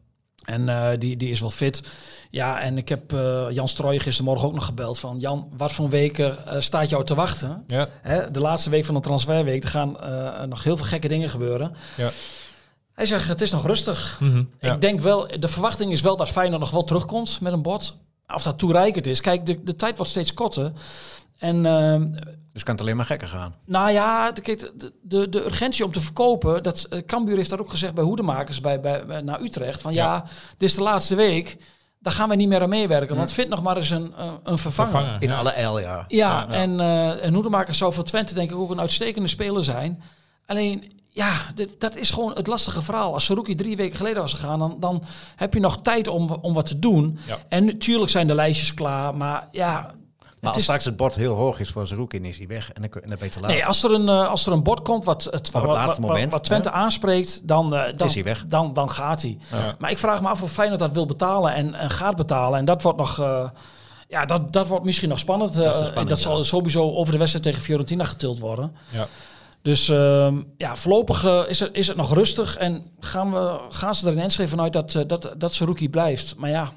[0.46, 1.82] En eh, die, die is wel fit.
[2.30, 5.20] Ja, en ik heb eh, Jan Strooijen gistermorgen ook nog gebeld van...
[5.20, 7.64] Jan, wat voor weken eh, staat jou te wachten?
[7.68, 11.08] Ja, Hè, de laatste week van de transferweek, er gaan eh, nog heel veel gekke
[11.08, 11.76] dingen gebeuren.
[11.98, 12.10] Ja.
[12.94, 14.18] Hij zegt, het is nog rustig.
[14.22, 14.74] mhm, ja.
[14.74, 17.98] Ik denk wel, de verwachting is wel dat Feyenoord nog wel terugkomt met een bot.
[18.36, 19.22] Of dat toereikend is.
[19.22, 20.72] Kijk, de, de tijd wordt steeds korter.
[21.38, 22.12] En ehm,
[22.54, 23.56] Dus kan het alleen maar gekker gaan.
[23.66, 27.50] nou ja, de, kijk, de, de, de urgentie om te verkopen, dat eh, Cambuur heeft
[27.50, 29.82] dat ook gezegd bij hoedemakers bij, bij, bij- naar Utrecht.
[29.82, 30.26] Van ja.
[30.58, 31.58] dit is de laatste week,
[32.00, 33.16] daar gaan we niet meer aan meewerken.
[33.16, 35.16] Want vind nog maar eens een, eh, een vervanger.
[35.20, 36.06] In alle L, ja.
[36.08, 40.02] Ja, en, eh en hoedemakers zou voor Twente denk ik ook een uitstekende speler zijn.
[40.46, 43.14] Alleen, ja, dit, dat is gewoon het lastige verhaal.
[43.14, 45.04] Als Saruki drie weken geleden was gegaan, dan, dan
[45.36, 47.20] heb je nog tijd om, om wat te doen.
[47.28, 47.38] Ja.
[47.50, 49.92] En natuurlijk zijn de lijstjes klaar, maar ja...
[50.40, 52.72] Maar als is- straks het bord heel hoog is voor Zeroekin, is hij weg.
[52.72, 53.50] En dan, en dan ben je te laat.
[53.50, 56.10] Nee, als er een, eh, als er een bord komt wat, het, wat, laatste wat-
[56.10, 58.46] moment, wat Twente aanspreekt, dan, eh, dan, Is hij weg.
[58.48, 59.38] Dan, dan gaat hij.
[59.52, 59.76] Ja.
[59.80, 62.60] Maar ik vraag me af of Feyenoord dat wil betalen en, en gaat betalen.
[62.60, 63.20] En dat wordt nog...
[63.20, 63.50] eh,
[64.08, 65.54] ja, dat, dat wordt misschien nog spannend.
[65.54, 68.76] Dat Eh, dat zal sowieso over de wedstrijd tegen Fiorentina getild worden.
[68.90, 69.08] Ja.
[69.68, 72.58] Dus ehm, ja, voorlopig eh, is, het, is het nog rustig.
[72.58, 76.36] En gaan, we, gaan ze er in Enschede vanuit dat, eh, dat, dat Saruki blijft.
[76.36, 76.72] Maar ja,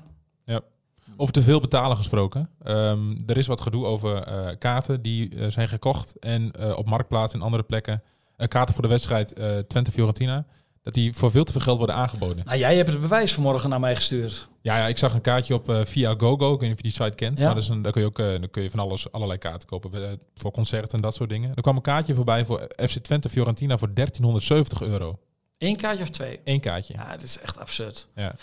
[1.17, 2.51] Over te veel betalen gesproken.
[2.63, 7.43] Ehm, er is wat gedoe over eh, kaarten die zijn gekocht en op marktplaats en
[7.43, 8.03] andere plekken.
[8.37, 9.35] kaarten voor de wedstrijd
[9.69, 10.47] Twente-Fiorentina.
[10.83, 12.45] Dat die voor veel te veel geld worden aangeboden.
[12.45, 14.49] nou, jij hebt het bewijs vanmorgen naar mij gestuurd.
[14.63, 16.53] Ja, ja ik zag een kaartje op eh, via GoGo.
[16.55, 17.39] Ik weet niet of je die site kent.
[17.39, 17.45] Ja.
[17.45, 19.69] Maar dat is een, daar kun je ook dan kun je van alles, allerlei kaarten
[19.69, 20.11] kopen.
[20.11, 21.53] eh, voor concerten en dat soort dingen.
[21.55, 25.19] Er kwam een kaartje voorbij voor FC Twente-Fiorentina voor 1370 euro.
[25.59, 26.41] Eén kaartje of twee?
[26.45, 26.95] Eén kaartje.
[26.95, 28.09] Ja, dat is echt absurd.
[28.15, 28.35] Ja.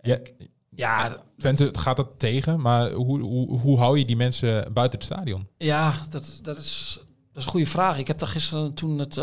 [0.00, 0.18] Ja.
[0.70, 5.08] ja, Twente gaat dat tegen, maar hoe, hoe, hoe hou je die mensen buiten het
[5.08, 5.48] stadion?
[5.58, 6.98] Ja, dat, dat, is,
[7.32, 7.98] dat is een goede vraag.
[7.98, 9.16] Ik heb daar gisteren toen het,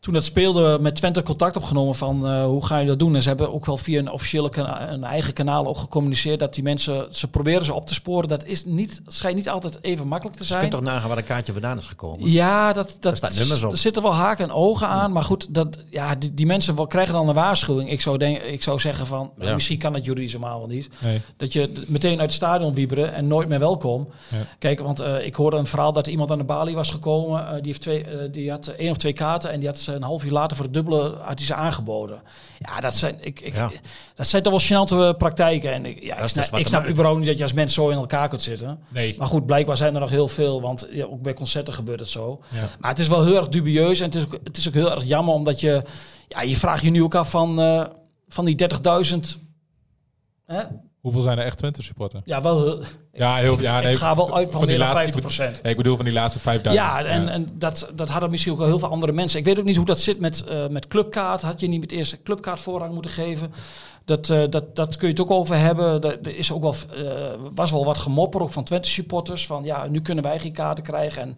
[0.00, 3.14] toen het speelde met Twente contact opgenomen van eh, hoe ga je dat doen.
[3.14, 6.54] En ze hebben ook wel via een officiële kana- een eigen kanaal ook gecommuniceerd dat
[6.54, 8.28] die mensen, ze proberen ze op te sporen.
[8.28, 10.70] Dat is niet, schijnt niet altijd even makkelijk te Dus je zijn.
[10.70, 12.30] kunt toch nagaan waar een kaartje vandaan is gekomen.
[12.30, 13.70] Ja, dat, dat staat nummers op.
[13.70, 16.86] Er zitten wel haken en ogen aan, maar goed, dat, ja, die, die mensen wel,
[16.86, 17.90] krijgen dan een waarschuwing.
[17.90, 19.54] Ik zou, denk, ik zou zeggen van, Ja.
[19.54, 20.88] misschien kan het juridisch helemaal wel niet.
[21.02, 21.20] Nee.
[21.36, 24.08] Dat je meteen uit het stadion wieberen en nooit meer welkom.
[24.30, 24.36] Ja.
[24.58, 27.46] Kijk, want eh, ik hoorde een verhaal dat iemand aan de balie was gekomen.
[27.46, 30.02] eh, die, heeft twee, die had één of twee kaarten en die had ze een
[30.02, 32.22] half uur later voor het dubbele had hij ze aangeboden.
[32.58, 33.70] Ja, dat zijn, ik, ik, Ja.
[34.14, 35.72] dat zijn toch wel gênante praktijken.
[35.72, 36.88] En ik, ja, ik ik snap markt.
[36.88, 38.78] überhaupt niet dat je als mens zo in elkaar kunt zitten.
[38.88, 39.14] Nee.
[39.18, 42.08] Maar goed, blijkbaar zijn er nog heel veel, want ja, ook bij concerten gebeurt het
[42.08, 42.40] zo.
[42.48, 42.68] Ja.
[42.80, 44.90] Maar het is wel heel erg dubieus en het is ook, het is ook heel
[44.90, 45.82] erg jammer, omdat je,
[46.28, 47.84] ja, je vraagt je nu ook af van, eh,
[48.28, 49.38] van die 30.000.
[51.00, 52.20] Hoeveel zijn er echt Twente supporter?
[52.24, 52.82] Ja, wel
[53.12, 55.62] Ja, heel, ja, nee, ik ga wel uit van, meer dan laatste- 50 procent.
[55.62, 56.86] Nee, ik bedoel van die laatste 5000.
[56.86, 59.38] Ja, en, en dat, dat hadden misschien ook wel heel veel andere mensen.
[59.38, 61.42] Ik weet ook niet hoe dat zit met, eh, met clubkaart.
[61.42, 63.52] Had je niet met eerst clubkaart voorrang moeten geven?
[64.04, 66.02] Dat, eh, dat, dat kun je het ook over hebben.
[66.02, 69.46] Er is ook wel, eh, was wel wat gemopper ook van Twente supporters.
[69.46, 71.22] Van ja, nu kunnen wij geen kaarten krijgen.
[71.22, 71.36] En,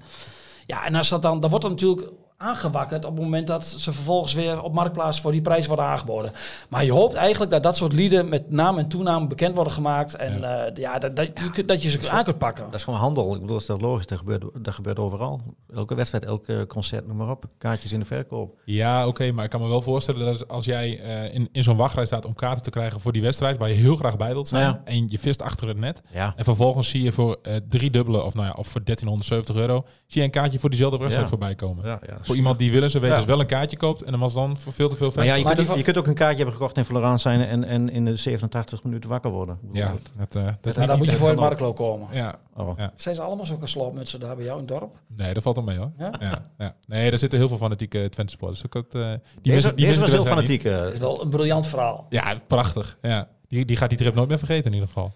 [0.67, 2.09] ja, en als dat dan, dan wordt dat natuurlijk
[2.43, 6.33] aangewakkerd op het moment dat ze vervolgens weer op marktplaats voor die prijs worden aangeboden.
[6.69, 10.15] Maar je hoopt eigenlijk dat dat soort lieden met naam en toenaam bekend worden gemaakt.
[10.17, 12.65] En ja, ja dat, dat, je, kunt- dat je ze aan kunt pakken.
[12.65, 13.25] Dat is gewoon handel.
[13.27, 14.07] Ik bedoel, dat is toch logisch.
[14.07, 15.41] Dat gebeurt, dat gebeurt overal.
[15.75, 17.45] Elke wedstrijd, elke concert, noem maar op.
[17.59, 18.59] Kaartjes in de verkoop.
[18.65, 21.77] Ja, oké, maar ik kan me wel voorstellen dat als jij eh, in, in zo'n
[21.77, 24.49] wachtrij staat om kaarten te krijgen voor die wedstrijd, waar je heel graag bij wilt
[24.49, 24.81] zijn, Ja.
[24.85, 26.33] en je vist achter het net, Ja.
[26.37, 29.85] en vervolgens zie je voor eh drie dubbele, of nou ja, of voor 1370 euro,
[30.07, 31.31] zie je een kaartje voor diezelfde wedstrijd Ja.
[31.37, 31.87] voorbij komen.
[31.87, 32.17] Ja, ja.
[32.31, 33.21] Voor iemand die willen ze weten, Ja.
[33.21, 35.35] dus wel een kaartje koopt, en dan was dan voor veel te veel Maar ja,
[35.35, 37.65] je, Maar kunt, ook- je kunt ook een kaartje hebben gekocht in Florence zijn en,
[37.65, 39.59] en in de 87 minuten wakker worden.
[39.73, 42.09] Ja, dat, eh, dat dan moet je voor het marktlo komen.
[42.13, 42.79] Ja, Oh.
[42.79, 42.93] Ja.
[42.97, 44.97] Zijn ze allemaal zulke sloopmutsen daar bij jou in het dorp?
[45.17, 45.91] nee, dat valt wel mee hoor.
[45.99, 46.11] Ja?
[46.21, 46.75] Ja, ja.
[46.87, 48.65] Nee, er zitten heel veel fanatieke Twente supporters.
[48.65, 50.65] Ook dat, eh, die Deze, mensen- die deze was mensen heel fanatiek.
[50.65, 50.87] Eh.
[50.93, 52.07] is wel een briljant verhaal.
[52.09, 52.99] Ja, prachtig.
[53.03, 53.29] Ja.
[53.49, 55.13] Die, die gaat die trip nooit meer vergeten in ieder geval.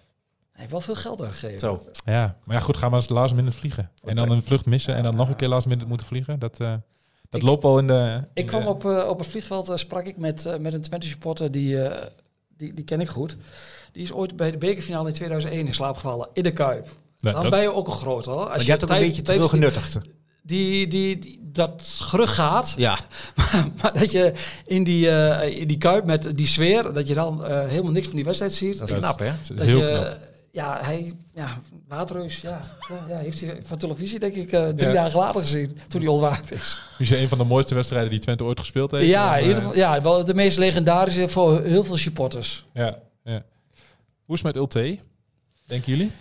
[0.51, 1.59] Hij heeft wel veel geld uitgegeven.
[1.59, 1.79] Zo.
[2.05, 3.91] Ja, maar ja, goed, gaan we als last minute vliegen.
[4.03, 6.39] En dan een vlucht missen en dan nog een keer last minute moeten vliegen.
[6.39, 6.73] Dat, eh,
[7.29, 8.21] dat Ik- loopt wel in de...
[8.23, 10.73] in Ik kwam de- op, eh, op het vliegveld, eh, sprak ik met, eh, met
[10.73, 12.07] een Twente supporter, die, eh,
[12.57, 13.37] die, die ken ik goed.
[13.91, 16.87] Die is ooit bij de bekerfinale in 2001 in slaap gevallen, in de Kuip.
[17.19, 18.39] Nee, Dan dat- ben je ook een groot hoor.
[18.39, 19.97] Als Maar je hebt ook een beetje te veel genuttigd.
[20.43, 22.99] Die, die, die, dat gerucht gaat, Ja.
[23.81, 24.33] maar dat je
[24.65, 28.15] in die, eh, in die Kuip met die sfeer, dat je dan helemaal niks van
[28.15, 28.77] die wedstrijd ziet.
[28.77, 29.25] Dat is knap, hè?
[29.25, 30.17] dat is Dat heel je, knap.
[30.51, 32.61] ja, hij, ja, Waterreus, ja,
[33.07, 34.93] ja, heeft hij van televisie denk ik eh, drie Ja.
[34.93, 36.77] dagen later gezien, toen hij ontwaakt is.
[36.97, 39.05] Is een van de mooiste wedstrijden die Twente ooit gespeeld heeft?
[39.07, 42.65] Ja, En, in ieder eh, geval, ja, wel de meest legendarische voor heel veel supporters.
[42.73, 43.43] ja, ja.
[44.25, 44.97] Hoe is het met Ulte?
[45.65, 46.11] Denken jullie?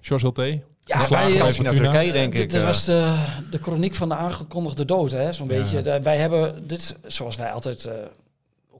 [0.00, 0.60] George Ulte?
[0.80, 1.74] Ja, wij, je naar?
[1.74, 2.50] Turkije, denk ik.
[2.50, 3.14] dit eh, was de,
[3.50, 5.56] de chroniek van de aangekondigde dood, hè, zo'n Ja.
[5.58, 5.80] beetje.
[5.80, 7.94] De- wij hebben dit, zoals wij altijd eh,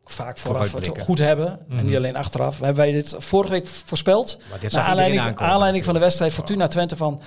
[0.03, 1.79] ook vaak vooraf het goed hebben, Mhm.
[1.79, 4.39] en niet alleen achteraf, hebben wij dit vorige week voorspeld.
[4.51, 7.23] maar dit Naar aanleiding, aankomen, aanleiding van de wedstrijd Fortuna Twente van...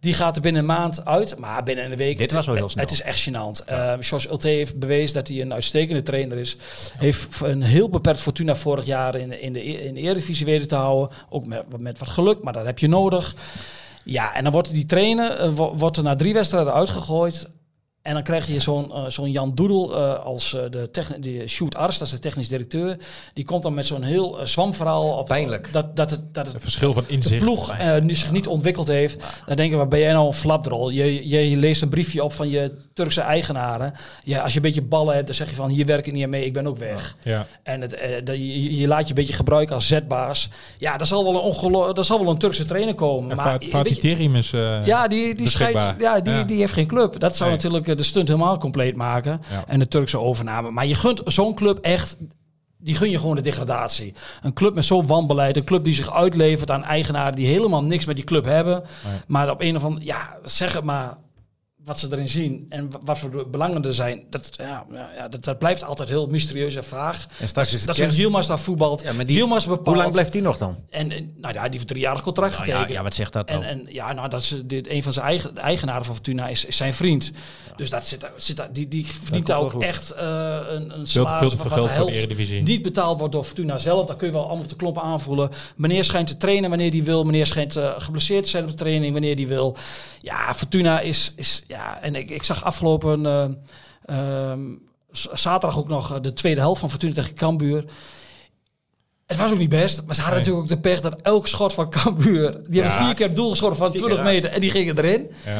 [0.00, 2.18] Die gaat er binnen een maand uit, maar binnen een week...
[2.18, 2.84] Dit was wel heel snel.
[2.84, 3.64] Het is echt gênant.
[3.66, 6.56] Eh George Ulte heeft bewezen dat hij een uitstekende trainer is.
[6.98, 10.68] Heeft een heel beperkt Fortuna vorig jaar in, de- in, de, in de Eredivisie weten
[10.68, 11.16] te houden.
[11.28, 13.34] Ook met, met wat geluk, maar dat heb je nodig.
[14.04, 17.48] Ja, en dan wordt die trainer wo- wordt er na drie wedstrijden uitgegooid.
[18.04, 20.62] En dan krijg je zo'n eh, zo'n Jan Doedel eh, als eh,
[21.20, 22.96] de, Sjoerd Arst, dat is de technisch directeur.
[23.34, 25.26] Die komt dan met zo'n heel uh, zwamverhaal op.
[25.26, 25.72] Pijnlijk.
[25.72, 27.42] Dat, dat, het, dat het Een verschil van de inzicht.
[27.44, 30.90] ploeg eh, nu zich niet ontwikkeld heeft, dan denken we, ben jij nou een flapdrol?
[30.90, 33.94] Je, je, je leest een briefje op van je Turkse eigenaren.
[34.24, 36.24] Ja, als je een beetje ballen hebt, dan zeg je van, hier werk ik niet
[36.24, 37.16] aan mee, ik ben ook weg.
[37.22, 37.46] Ja.
[37.62, 37.90] En het,
[38.24, 40.48] dat je, je laat je een beetje gebruiken als zetbaas.
[40.78, 43.30] Ja, daar zal wel een, ongelo- daar zal wel een Turkse trainer komen.
[43.30, 44.52] En maar, Fatih je- Terim is...
[44.52, 46.42] eh, ja, die, die, scheidt, ja, die, Ja.
[46.42, 47.20] die heeft geen club.
[47.20, 47.58] Dat zou Nee.
[47.58, 49.40] natuurlijk de stunt helemaal compleet maken.
[49.50, 49.64] Ja.
[49.66, 50.70] En de Turkse overname.
[50.70, 52.16] Maar je gunt zo'n club echt...
[52.78, 54.14] Die gun je gewoon de degradatie.
[54.42, 55.56] Een club met zo'n wanbeleid.
[55.56, 58.82] Een club die zich uitlevert aan eigenaren die helemaal niks met die club hebben.
[59.08, 59.18] Nee.
[59.26, 60.04] Maar op een of andere...
[60.04, 61.16] Ja, zeg het maar
[61.84, 64.22] wat ze erin zien en wa- wat voor de belangen er zijn.
[64.30, 64.84] Dat, ja,
[65.16, 67.26] ja, dat, dat blijft altijd heel mysterieuze vraag.
[67.38, 68.18] En straks is het Dat kerst.
[68.18, 69.02] Yilmaz daar voetbalt.
[69.02, 69.86] Ja, maar die- Yilmaz bepaalt.
[69.86, 70.76] Hoe lang blijft die nog dan?
[70.90, 72.88] En, en, nou ja, die heeft een driejarig contract Nou getekend.
[72.88, 73.62] ja, ja, wat zegt dat dan?
[73.62, 76.48] En, en ja, nou, dat is dit, een van zijn eigen, de eigenaren van Fortuna
[76.48, 77.30] is, is zijn vriend.
[77.76, 79.82] Dus dat zit, daar- zit, daar- die, die verdient daar ook goed.
[79.82, 82.62] echt eh, een, een Veel te, veel te salaris veel geld voor de Eredivisie.
[82.62, 84.06] niet betaald wordt door Fortuna zelf.
[84.06, 85.50] Dan kun je wel allemaal op de klomp aanvoelen.
[85.76, 87.24] Meneer schijnt te trainen wanneer hij wil.
[87.24, 89.76] Meneer schijnt eh, geblesseerd te zijn op de training wanneer hij wil.
[90.20, 91.32] Ja, Fortuna is...
[91.36, 93.26] is ja, en ik, ik zag afgelopen...
[93.26, 93.44] eh,
[94.50, 94.60] ehm,
[95.32, 97.84] zaterdag ook nog eh, de tweede helft van Fortuna tegen Cambuur.
[99.26, 100.48] Het was ook niet best, maar ze hadden Nee.
[100.50, 102.62] natuurlijk ook de pech dat elk schot van Cambuur...
[102.70, 105.30] Die hebben vier keer het doel geschoten van 20 meter en die gingen erin.
[105.44, 105.58] Ja.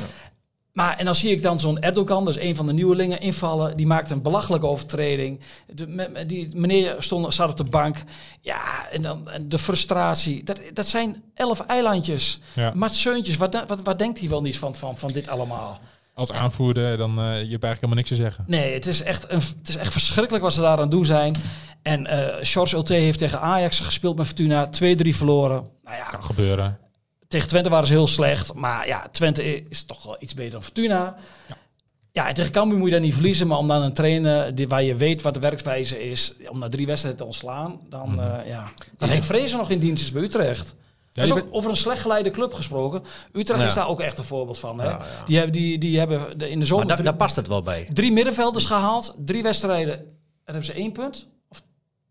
[0.72, 3.77] Maar en dan zie ik dan zo'n Erdogan, dus een van de nieuwelingen, invallen.
[3.77, 5.40] Die maakt een belachelijke overtreding.
[5.74, 7.96] De, me- die meneer stond, zat op de bank.
[8.40, 10.44] Ja, en dan en de frustratie.
[10.44, 12.40] Dat, dat zijn elf eilandjes.
[12.55, 12.88] Ja.
[12.88, 15.81] Seuntjes, wat, wat, wat denkt hij wel niet van, van, van dit allemaal?
[16.14, 18.44] Als aanvoerder, dan eh je hebt eigenlijk helemaal niks te zeggen.
[18.46, 21.35] Nee, het is echt, een, het is echt verschrikkelijk wat ze daar aan doen zijn.
[21.83, 24.66] En eh George Ulte heeft tegen Ajax gespeeld met Fortuna.
[24.66, 24.70] 2-3
[25.09, 25.68] verloren.
[25.85, 26.79] Nou ja, Kan gebeuren.
[27.29, 28.55] tegen Twente waren ze heel slecht.
[28.55, 31.16] Maar ja, Twente is toch wel iets beter dan Fortuna.
[32.12, 33.46] Ja, en tegen Cambuur moet je daar niet verliezen.
[33.46, 36.35] Maar om dan een trainer die, waar je weet wat de werkwijze is...
[36.48, 37.81] om na drie wedstrijden te ontslaan...
[37.88, 38.72] dan eh, ja...
[38.96, 40.74] Dat Henk Vrezen nog in dienst is bij Utrecht.
[41.14, 43.03] Ook over een slecht geleide club gesproken.
[43.33, 44.81] Utrecht is daar ook echt een voorbeeld van.
[44.81, 44.96] Hè?
[45.27, 47.62] Die, hebben, die, die hebben in de zomer Maar daar, drie, daar past het wel
[47.62, 47.88] bij.
[47.92, 49.14] drie middenvelders gehaald.
[49.18, 49.94] Drie wedstrijden.
[49.98, 50.05] En
[50.44, 51.29] hebben ze één punt.
[51.48, 51.62] Of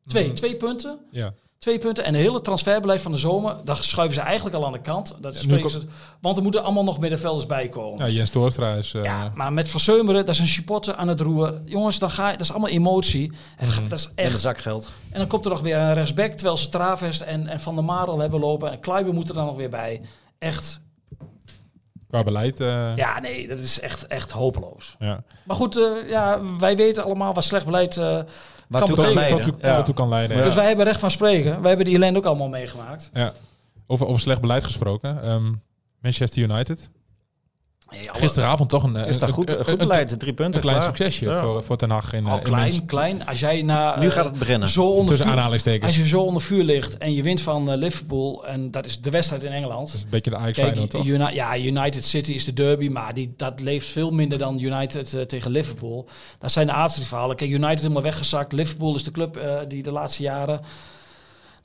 [0.07, 0.33] twee, Mhm.
[0.35, 0.99] twee punten.
[1.11, 1.33] Ja.
[1.63, 2.03] Twee punten.
[2.03, 5.15] En de hele transferbeleid van de zomer, daar schuiven ze eigenlijk al aan de kant.
[5.21, 5.81] Dat kom- ze,
[6.21, 8.05] want er moeten allemaal nog middenvelders bij komen.
[8.05, 8.93] ja, Jens Toornstra is...
[8.93, 11.61] eh, Ja, maar met Verseumeren, dat is een supporter aan het roer.
[11.65, 13.31] Jongens, dan ga je, dat is allemaal emotie.
[13.55, 14.39] Het, gaat- dat is En de echt.
[14.39, 14.89] zakgeld.
[15.11, 17.83] En dan komt er nog weer een respect, terwijl ze Travest en, en Van der
[17.83, 18.71] Marel hebben lopen.
[18.71, 20.01] En Kleiber moet er dan nog weer bij.
[20.39, 20.79] Echt,
[22.13, 22.59] Qua beleid...
[22.59, 24.95] eh, ja, nee, dat is echt, echt hopeloos.
[24.99, 25.23] ja.
[25.43, 28.03] Maar goed, eh, ja, wij weten allemaal wat slecht beleid eh,
[28.67, 29.39] Waartoe Kan Tot, leiden.
[29.39, 29.75] tot, Ja.
[29.75, 30.43] tot toe kan leiden.
[30.43, 31.59] Dus wij hebben recht van spreken.
[31.59, 33.09] Wij hebben die ellende ook allemaal meegemaakt.
[33.13, 33.33] Ja.
[33.87, 35.21] Over, over slecht beleid gesproken.
[35.23, 35.51] Ehm,
[36.01, 36.89] Manchester United.
[38.09, 40.09] Alle- Gisteravond toch een, Is dat een- goed, een- goed een- beleid?
[40.09, 40.55] De drie punten.
[40.55, 40.87] Een klein klaar.
[40.95, 41.41] succesje Ja.
[41.41, 43.25] voor, voor Ten Hag in, Al eh, in klein, klein.
[43.25, 44.67] Als jij na, Nu eh, gaat het beginnen.
[44.67, 45.85] zo onder Tussen vuur, aanhalingstekens.
[45.85, 49.01] als je zo onder vuur ligt en je wint van eh, Liverpool en dat is
[49.01, 49.85] de wedstrijd in Engeland.
[49.87, 51.05] Dat is een beetje de Ajax Kijk, toch?
[51.05, 55.13] Uni- ja, United City is de derby, maar die, dat leeft veel minder dan United
[55.13, 56.07] eh, tegen Liverpool.
[56.39, 57.35] Dat zijn de aardsrivalen.
[57.35, 58.51] Kijk, United helemaal weggezakt.
[58.53, 60.61] Liverpool is de club eh, die de laatste jaren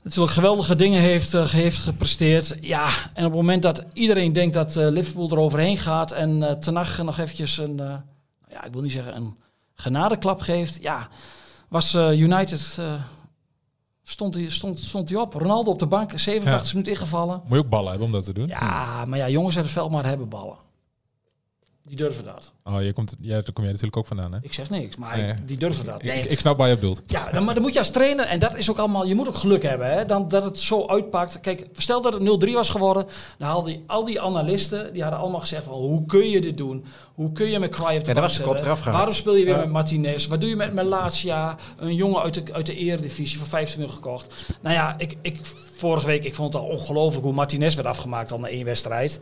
[0.03, 2.57] natuurlijk geweldige dingen heeft, eh, heeft gepresteerd.
[2.61, 6.41] Ja, en op het moment dat iedereen denkt dat eh, Liverpool eroverheen gaat en
[6.73, 7.93] Hag nog eventjes een, eh,
[8.49, 9.35] ja, ik wil niet zeggen een
[9.75, 11.07] genadeklap geeft, ja,
[11.69, 12.77] was United...
[14.03, 15.33] Stond hij stond, stond hij op.
[15.33, 16.73] Ronaldo op de bank, 87 Ja.
[16.73, 17.41] minuten ingevallen.
[17.43, 18.47] Moet je ook ballen hebben om dat te doen.
[18.47, 20.57] Ja, maar ja, jongens uit het veld maar hebben ballen.
[21.89, 22.53] Die durven dat.
[22.63, 24.39] Oh, je komt, ja, daar kom jij natuurlijk ook vandaan, hè?
[24.41, 25.33] Ik zeg niks, maar Nee.
[25.45, 26.03] die durven dat.
[26.03, 27.01] Nee, Ik, ik snap waar je op bedoelt.
[27.05, 29.27] Ja, dan, maar dan moet je als trainer, en dat is ook allemaal, je moet
[29.27, 31.39] ook geluk hebben, hè, dan, dat het zo uitpakt.
[31.39, 33.05] Kijk, stel dat het 0-3 was geworden,
[33.37, 36.85] dan hadden al die analisten, die hadden allemaal gezegd van, hoe kun je dit doen?
[37.13, 38.83] Hoe kun je met Cry op de Ja, was de kop eraf.
[38.83, 39.59] Waarom speel je weer Ja.
[39.59, 40.27] met Martinez?
[40.27, 41.57] Wat doe je met Melatia?
[41.77, 44.33] Een jongen uit de, uit de eredivisie voor 15 miljoen gekocht.
[44.61, 45.39] Nou ja, ik, ik,
[45.75, 49.19] vorige week, ik vond het al ongelooflijk hoe Martinez werd afgemaakt al na één wedstrijd.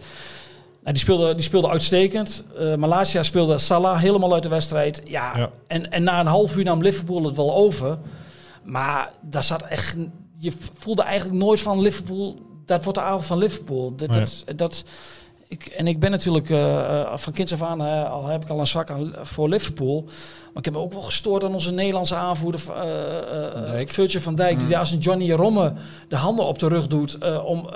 [0.88, 2.44] Nou, die, speelde, die speelde uitstekend.
[2.58, 5.02] Eh Malasia speelde Salah helemaal uit de wedstrijd.
[5.06, 5.50] Ja, Ja.
[5.68, 7.98] En, en na een half uur nam Liverpool het wel over.
[8.64, 9.98] Maar daar zat echt...
[10.40, 12.36] Je voelde eigenlijk nooit van Liverpool...
[12.66, 13.96] Dat wordt de avond van Liverpool.
[13.96, 14.20] Dat, Nee.
[14.20, 14.84] dat, dat,
[15.48, 17.82] ik, en ik ben natuurlijk eh, eh, van kinds af aan...
[18.12, 20.02] al heb ik al een zwak aan, voor Liverpool.
[20.04, 22.62] Maar ik heb me ook wel gestoord aan onze Nederlandse aanvoerder...
[22.72, 23.90] eh eh, Van Dijk.
[23.90, 24.60] Virgil van Dijk.
[24.60, 25.74] Die daar als een Johnny Romme
[26.10, 27.18] de handen op de rug doet...
[27.18, 27.70] eh, om...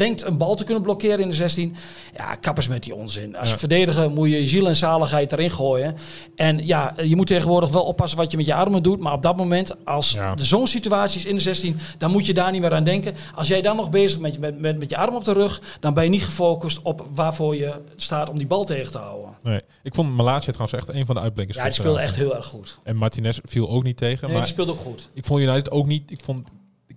[0.00, 1.74] denkt een bal te kunnen blokkeren in de 16.
[2.16, 3.36] Ja, kappers met die onzin.
[3.36, 3.58] Als Ja.
[3.58, 5.96] verdediger moet je ziel en zaligheid erin gooien.
[6.36, 9.00] En ja, je moet tegenwoordig wel oppassen wat je met je armen doet.
[9.00, 10.30] Maar op dat moment, als Ja.
[10.32, 13.14] er zo'n situatie is in de 16, dan moet je daar niet meer aan denken.
[13.34, 15.94] Als jij dan nog bezig bent met, met, met je arm op de rug, dan
[15.94, 19.30] ben je niet gefocust op waarvoor je staat om die bal tegen te houden.
[19.42, 19.60] Nee.
[19.82, 21.58] Ik vond Malatia trouwens echt een van de uitblinkers.
[21.58, 22.78] Ja, die speelde echt heel erg goed.
[22.82, 24.24] En Martinez viel ook niet tegen.
[24.24, 25.08] Nee, maar die speelde ook goed.
[25.12, 26.10] ik vond United ook niet...
[26.10, 26.48] Ik, vond,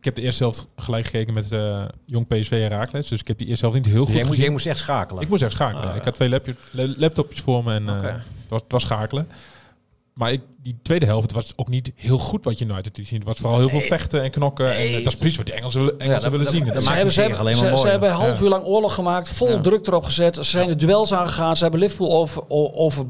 [0.03, 3.07] ik heb de eerste helft gelijk gekeken met eh, Jong PSV en Raakles.
[3.07, 4.43] Dus ik heb die eerste helft niet heel goed Jij, moet, gezien.
[4.43, 5.21] jij moest echt schakelen.
[5.21, 5.83] Ik moest echt schakelen.
[5.83, 5.95] Ah, ja.
[5.95, 6.29] Ik had twee
[6.97, 8.05] laptopjes voor me en eh, Oké.
[8.07, 9.27] het, was, het was schakelen.
[10.13, 13.19] Maar ik, die tweede helft het was ook niet heel goed wat United liet zien.
[13.19, 14.75] Het was vooral heel veel vechten en knokken.
[14.75, 16.63] En eh, dat is precies wat die Engelsen, willen- Engelsen dat- willen dat- zien.
[16.65, 18.43] dat Het is- maakt hebben, ze alleen maar ze, ze hebben een half Ja.
[18.43, 19.61] uur lang oorlog gemaakt, vol Ja.
[19.61, 20.35] druk erop gezet.
[20.35, 21.55] Ze zijn de duels aangegaan.
[21.55, 22.43] Ze hebben Liverpool over,
[22.75, 23.05] over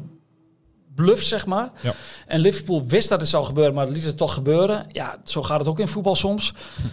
[0.96, 1.72] bluff, zeg maar.
[1.82, 1.94] Ja.
[2.28, 4.86] En Liverpool wist dat het zou gebeuren, maar liet het toch gebeuren.
[4.92, 6.54] Ja, zo gaat het ook in voetbal soms.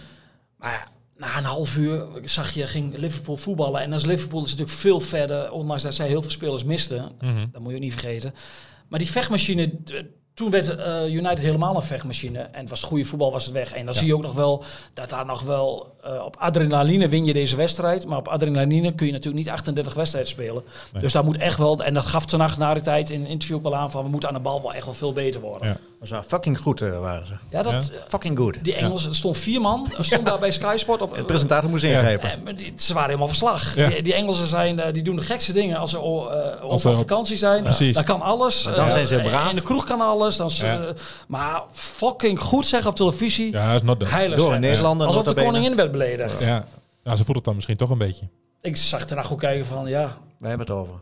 [0.57, 0.87] Maar ja,
[1.17, 3.81] na een half uur zag je, ging Liverpool voetballen.
[3.81, 7.11] En als Liverpool is natuurlijk veel verder, ondanks dat zij heel veel spelers misten.
[7.19, 7.45] Mhm.
[7.51, 8.33] Dat moet je ook niet vergeten.
[8.87, 9.71] Maar die vechtmachine,
[10.41, 12.39] toen werd eh, United helemaal een vechtmachine.
[12.39, 13.73] En het was goede voetbal, was het weg.
[13.73, 17.25] En dan zie je ook nog wel dat daar nog wel eh, op adrenaline win
[17.25, 18.05] je deze wedstrijd.
[18.05, 20.63] Maar op adrenaline kun je natuurlijk niet 38 wedstrijden spelen.
[20.93, 21.01] Nee.
[21.01, 23.27] Dus daar moet echt wel, en dat gaf ten nacht na de tijd in een
[23.27, 25.41] interview ook wel aan van we moeten aan de bal wel echt wel veel beter
[25.41, 25.67] worden.
[25.67, 25.77] Ja.
[26.01, 27.33] Dat wel fucking goed eh, waren ze.
[27.49, 27.77] dat, Ja.
[27.77, 28.63] eh, Fucking good.
[28.63, 31.15] die Engelsen, er stond vier man, er stond daar bij Sky Sport op.
[31.15, 32.55] De presentator moest ingrijpen.
[32.55, 33.75] Die, ze waren helemaal verslag.
[33.75, 33.89] Ja.
[33.89, 37.37] Die, die Engelsen zijn, eh, die doen de gekste dingen als ze eh, op vakantie
[37.37, 37.63] zijn.
[37.63, 37.95] Precies.
[37.95, 38.65] Dan kan alles.
[38.65, 39.49] Maar dan zijn ze braaf.
[39.49, 40.30] In de kroeg kan alles.
[40.37, 40.93] Dan Ja.
[41.27, 43.51] maar fucking goed zeggen op televisie.
[43.51, 44.11] Ja, is not done.
[44.11, 44.61] Heilig Door een schijn.
[44.71, 45.07] Nederlander.
[45.07, 46.43] Alsof de koningin werd beledigd.
[46.43, 46.65] Ja.
[47.03, 48.27] ja, ze voelt het dan misschien toch een beetje.
[48.61, 50.93] Ik zag ernaar goed kijken van, ja, Wij hebben het over.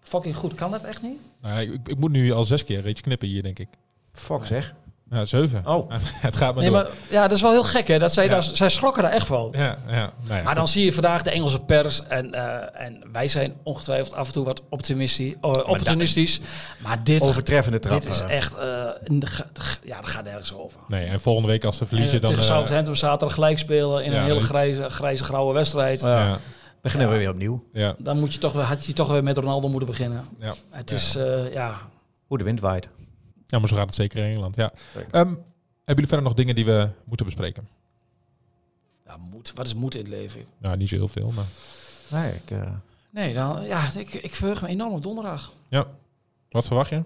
[0.00, 0.54] fucking goed.
[0.54, 1.18] Kan dat echt niet?
[1.42, 3.68] Nou, ik, ik moet nu al zes keer reetje knippen hier, denk ik.
[4.12, 4.74] Fuck zeg.
[5.10, 5.62] Ja, zeven.
[5.66, 5.90] Oh.
[6.00, 6.82] het gaat maar Nee, door.
[6.82, 7.98] maar ja, dat is wel heel gek hè.
[7.98, 8.30] Dat zij, Ja.
[8.30, 9.48] daar, zij schrokken daar echt wel.
[9.56, 10.42] Ja, ja, nou ja.
[10.42, 14.26] Maar dan zie je vandaag de Engelse pers en, eh, en wij zijn ongetwijfeld af
[14.26, 16.40] en toe wat optimistisch, oh, opportunistisch.
[16.82, 18.00] Maar dit, Overtreffende trap.
[18.00, 18.36] dit is eh.
[18.36, 18.64] echt, eh,
[19.22, 19.44] ge-
[19.84, 20.78] ja, dat gaat nergens over.
[20.88, 22.30] Nee, en volgende week als ze verliezen, En, dan...
[22.30, 26.00] tegen eh, Southampton zaterdag gelijk spelen in ja, een hele grijze, grijze grauwe wedstrijd.
[26.00, 26.26] Ja.
[26.26, 26.38] ja,
[26.82, 27.14] Beginnen Ja.
[27.14, 27.64] we weer opnieuw.
[27.72, 30.24] ja, Dan moet je toch, weer- had je toch weer met Ronaldo moeten beginnen.
[30.40, 30.54] ja.
[30.70, 30.96] Het Ja.
[30.96, 31.74] is, eh, ja,
[32.26, 32.88] Hoe de wind waait.
[33.46, 34.56] Ja, maar zo gaat het zeker in Engeland.
[34.56, 34.72] Ja.
[34.94, 35.10] Zeker.
[35.12, 35.44] Ehm, hebben
[35.84, 37.68] jullie verder nog dingen die we moeten bespreken?
[39.06, 39.52] ja moed.
[39.54, 40.44] Wat is moed in het leven?
[40.58, 41.44] Nou, niet zo heel veel, maar...
[42.10, 42.70] Nee, ik, eh,
[43.10, 45.52] Nee, dan, ja, ik, ik verheug me enorm op donderdag.
[46.50, 47.02] Wat verwacht je?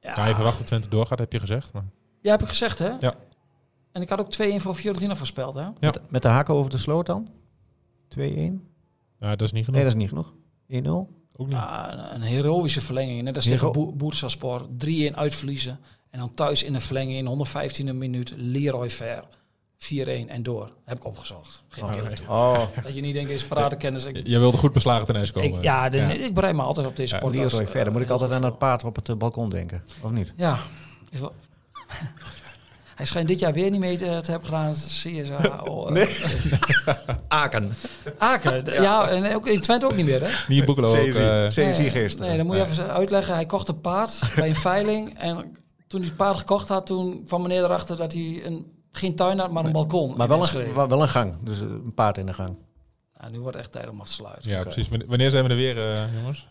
[0.00, 1.72] Ja, Ja, je verwacht dat Twente doorgaat, heb je gezegd.
[1.72, 1.84] Maar...
[2.20, 2.90] Ja, heb ik gezegd, hè?
[3.00, 3.14] Ja.
[3.92, 5.60] En ik had ook 2-1 voor Fiorentina voorspeld, hè?
[5.60, 5.72] Ja.
[5.80, 7.28] met, met de haken over de sloot dan?
[8.08, 8.16] 2-1?
[8.16, 8.60] Nee,
[9.20, 9.80] Ja, dat is niet genoeg.
[9.80, 10.32] dat is niet genoeg.
[11.08, 11.21] 1-0?
[11.36, 11.56] Ook niet.
[11.56, 13.22] Ja, een, een heroïsche verlenging.
[13.22, 14.66] Net als Hero- tegen Bo Boersaspor.
[14.86, 15.78] 3-1 uitverliezen.
[16.10, 17.46] En dan thuis in een verlenging in
[17.90, 18.32] 115e minuut.
[18.36, 19.24] Leroy Ver.
[19.78, 19.84] 4-1
[20.28, 20.72] en door.
[20.84, 21.64] Heb ik opgezocht.
[21.68, 22.36] Geef ik Oh.
[22.58, 24.04] Oh, Dat je niet denkt, is paradekennis.
[24.04, 25.52] Ik, Je wilde goed beslagen ten ijs komen.
[25.58, 27.52] ik, ja, de, ik bereid me altijd op deze Ja, podcast.
[27.52, 27.92] Leroy verder.
[27.92, 29.82] Moet ik altijd aan dat paard op het eh, balkon denken?
[30.02, 30.32] Of niet?
[30.36, 30.58] Ja.
[31.10, 31.32] Is wel...
[33.02, 34.66] Hij schijnt dit jaar weer niet mee te, te hebben gedaan.
[34.66, 35.60] Het CSA.
[35.70, 36.08] Oh, eh,
[37.28, 37.72] Aken.
[38.18, 38.64] Aken.
[38.82, 40.28] Ja, en ook in Twente ook niet meer, hè?
[40.48, 40.94] Niet in Boekelo ook.
[41.06, 42.28] eh, CSI gisteren.
[42.28, 43.34] Nee, dan moet je even uitleggen.
[43.34, 45.18] Hij kocht een paard bij een veiling.
[45.18, 49.16] En toen hij het paard gekocht had, toen kwam meneer erachter dat hij een, geen
[49.16, 50.16] tuin had, maar een balkon.
[50.16, 51.34] Maar wel een, wel- wel een gang.
[51.40, 52.56] Dus eh, een paard in de gang.
[53.20, 54.50] Nou, nu wordt het echt tijd om af te sluiten.
[54.50, 54.88] ja, precies.
[55.06, 56.48] Wanneer- zijn we er weer, eh, jongens?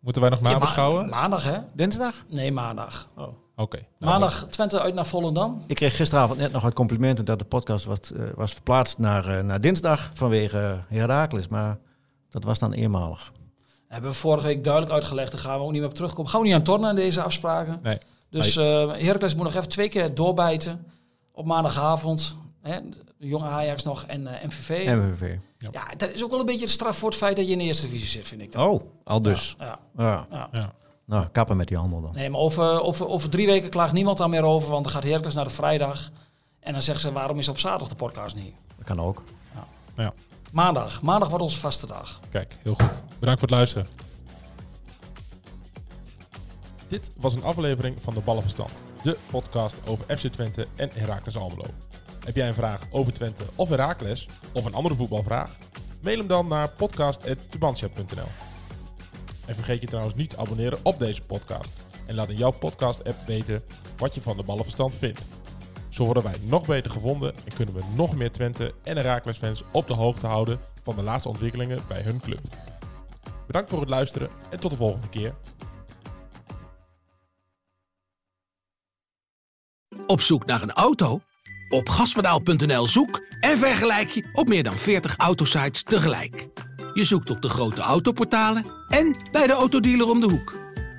[0.00, 1.08] Moeten wij nog Ja, ma- nabeschouwen?
[1.08, 1.58] maandag, hè?
[1.74, 2.14] Dinsdag?
[2.28, 3.08] Nee, maandag.
[3.56, 3.76] Oké.
[3.76, 5.62] Nou, Maandag Twente uit naar Volendam.
[5.66, 9.38] Ik kreeg gisteravond net nog wat complimenten dat de podcast was, eh, was verplaatst naar,
[9.38, 10.58] eh, naar dinsdag vanwege
[10.90, 11.48] uh, Herakles.
[11.48, 11.78] Maar
[12.30, 13.32] dat was dan eenmalig.
[13.88, 15.32] Hebben we vorige week duidelijk uitgelegd.
[15.32, 16.30] Daar gaan we ook niet meer op terugkomen.
[16.30, 17.78] Gaan we niet aan tornen aan deze afspraken.
[17.82, 17.98] Nee.
[18.30, 20.86] Dus eh Heracles moet nog even twee keer doorbijten.
[21.32, 22.36] Op maandagavond.
[22.62, 22.78] Hè?
[23.18, 24.86] Jong Ajax nog en eh, MVV.
[24.86, 25.36] MVV.
[25.58, 27.58] Ja, dat is ook wel een beetje de straf voor het feit dat je in
[27.58, 28.52] de eerste divisie zit, vind ik.
[28.52, 28.68] Dan.
[28.68, 29.54] Oh, al dus.
[29.58, 30.26] Ja, Ja.
[30.30, 30.48] ja.
[30.52, 30.72] Ja.
[31.12, 32.14] Nou, kappen met die handel dan.
[32.14, 35.02] Nee, maar over, over, over drie weken klaagt niemand daar meer over, want dan gaat
[35.02, 36.10] Heracles naar de vrijdag.
[36.60, 38.54] En dan zeggen ze, waarom is op zaterdag de podcast niet?
[38.76, 39.22] Dat kan ook.
[39.96, 40.12] Ja.
[40.50, 41.02] Maandag.
[41.02, 42.20] Maandag wordt onze vaste dag.
[42.30, 43.02] Kijk, heel goed.
[43.18, 43.86] Bedankt voor het luisteren.
[46.88, 48.82] Dit was een aflevering van de Ballenverstand.
[49.02, 51.66] De podcast over FC Twente en Heracles Almelo.
[52.24, 54.28] Heb jij een vraag over Twente of Heracles?
[54.52, 55.50] Of een andere voetbalvraag?
[56.00, 58.51] Mail hem dan naar podcast.tubantia.nl
[59.46, 61.72] En vergeet je trouwens niet te abonneren op deze podcast.
[62.06, 63.62] En laat in jouw podcast-app weten
[63.96, 65.26] wat je van de Ballenverstand vindt.
[65.88, 69.62] Zo worden wij nog beter gevonden en kunnen we nog meer Twente en Heracles fans
[69.72, 72.40] op de hoogte houden van de laatste ontwikkelingen bij hun club.
[73.46, 75.34] Bedankt voor het luisteren en tot de volgende keer.
[80.06, 81.20] Op zoek naar een auto?
[81.68, 86.48] Op gaspedaal.nl zoek en vergelijk je op meer dan 40 autosites tegelijk.
[86.94, 90.54] Je zoekt op de grote autoportalen en bij de autodealer om de hoek.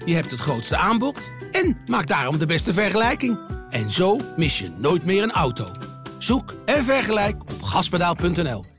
[0.06, 3.40] Je hebt het grootste aanbod en maakt daarom de beste vergelijking.
[3.70, 5.72] En zo mis je nooit meer een auto.
[6.18, 8.73] Zoek en vergelijk op gaspedaal.nl.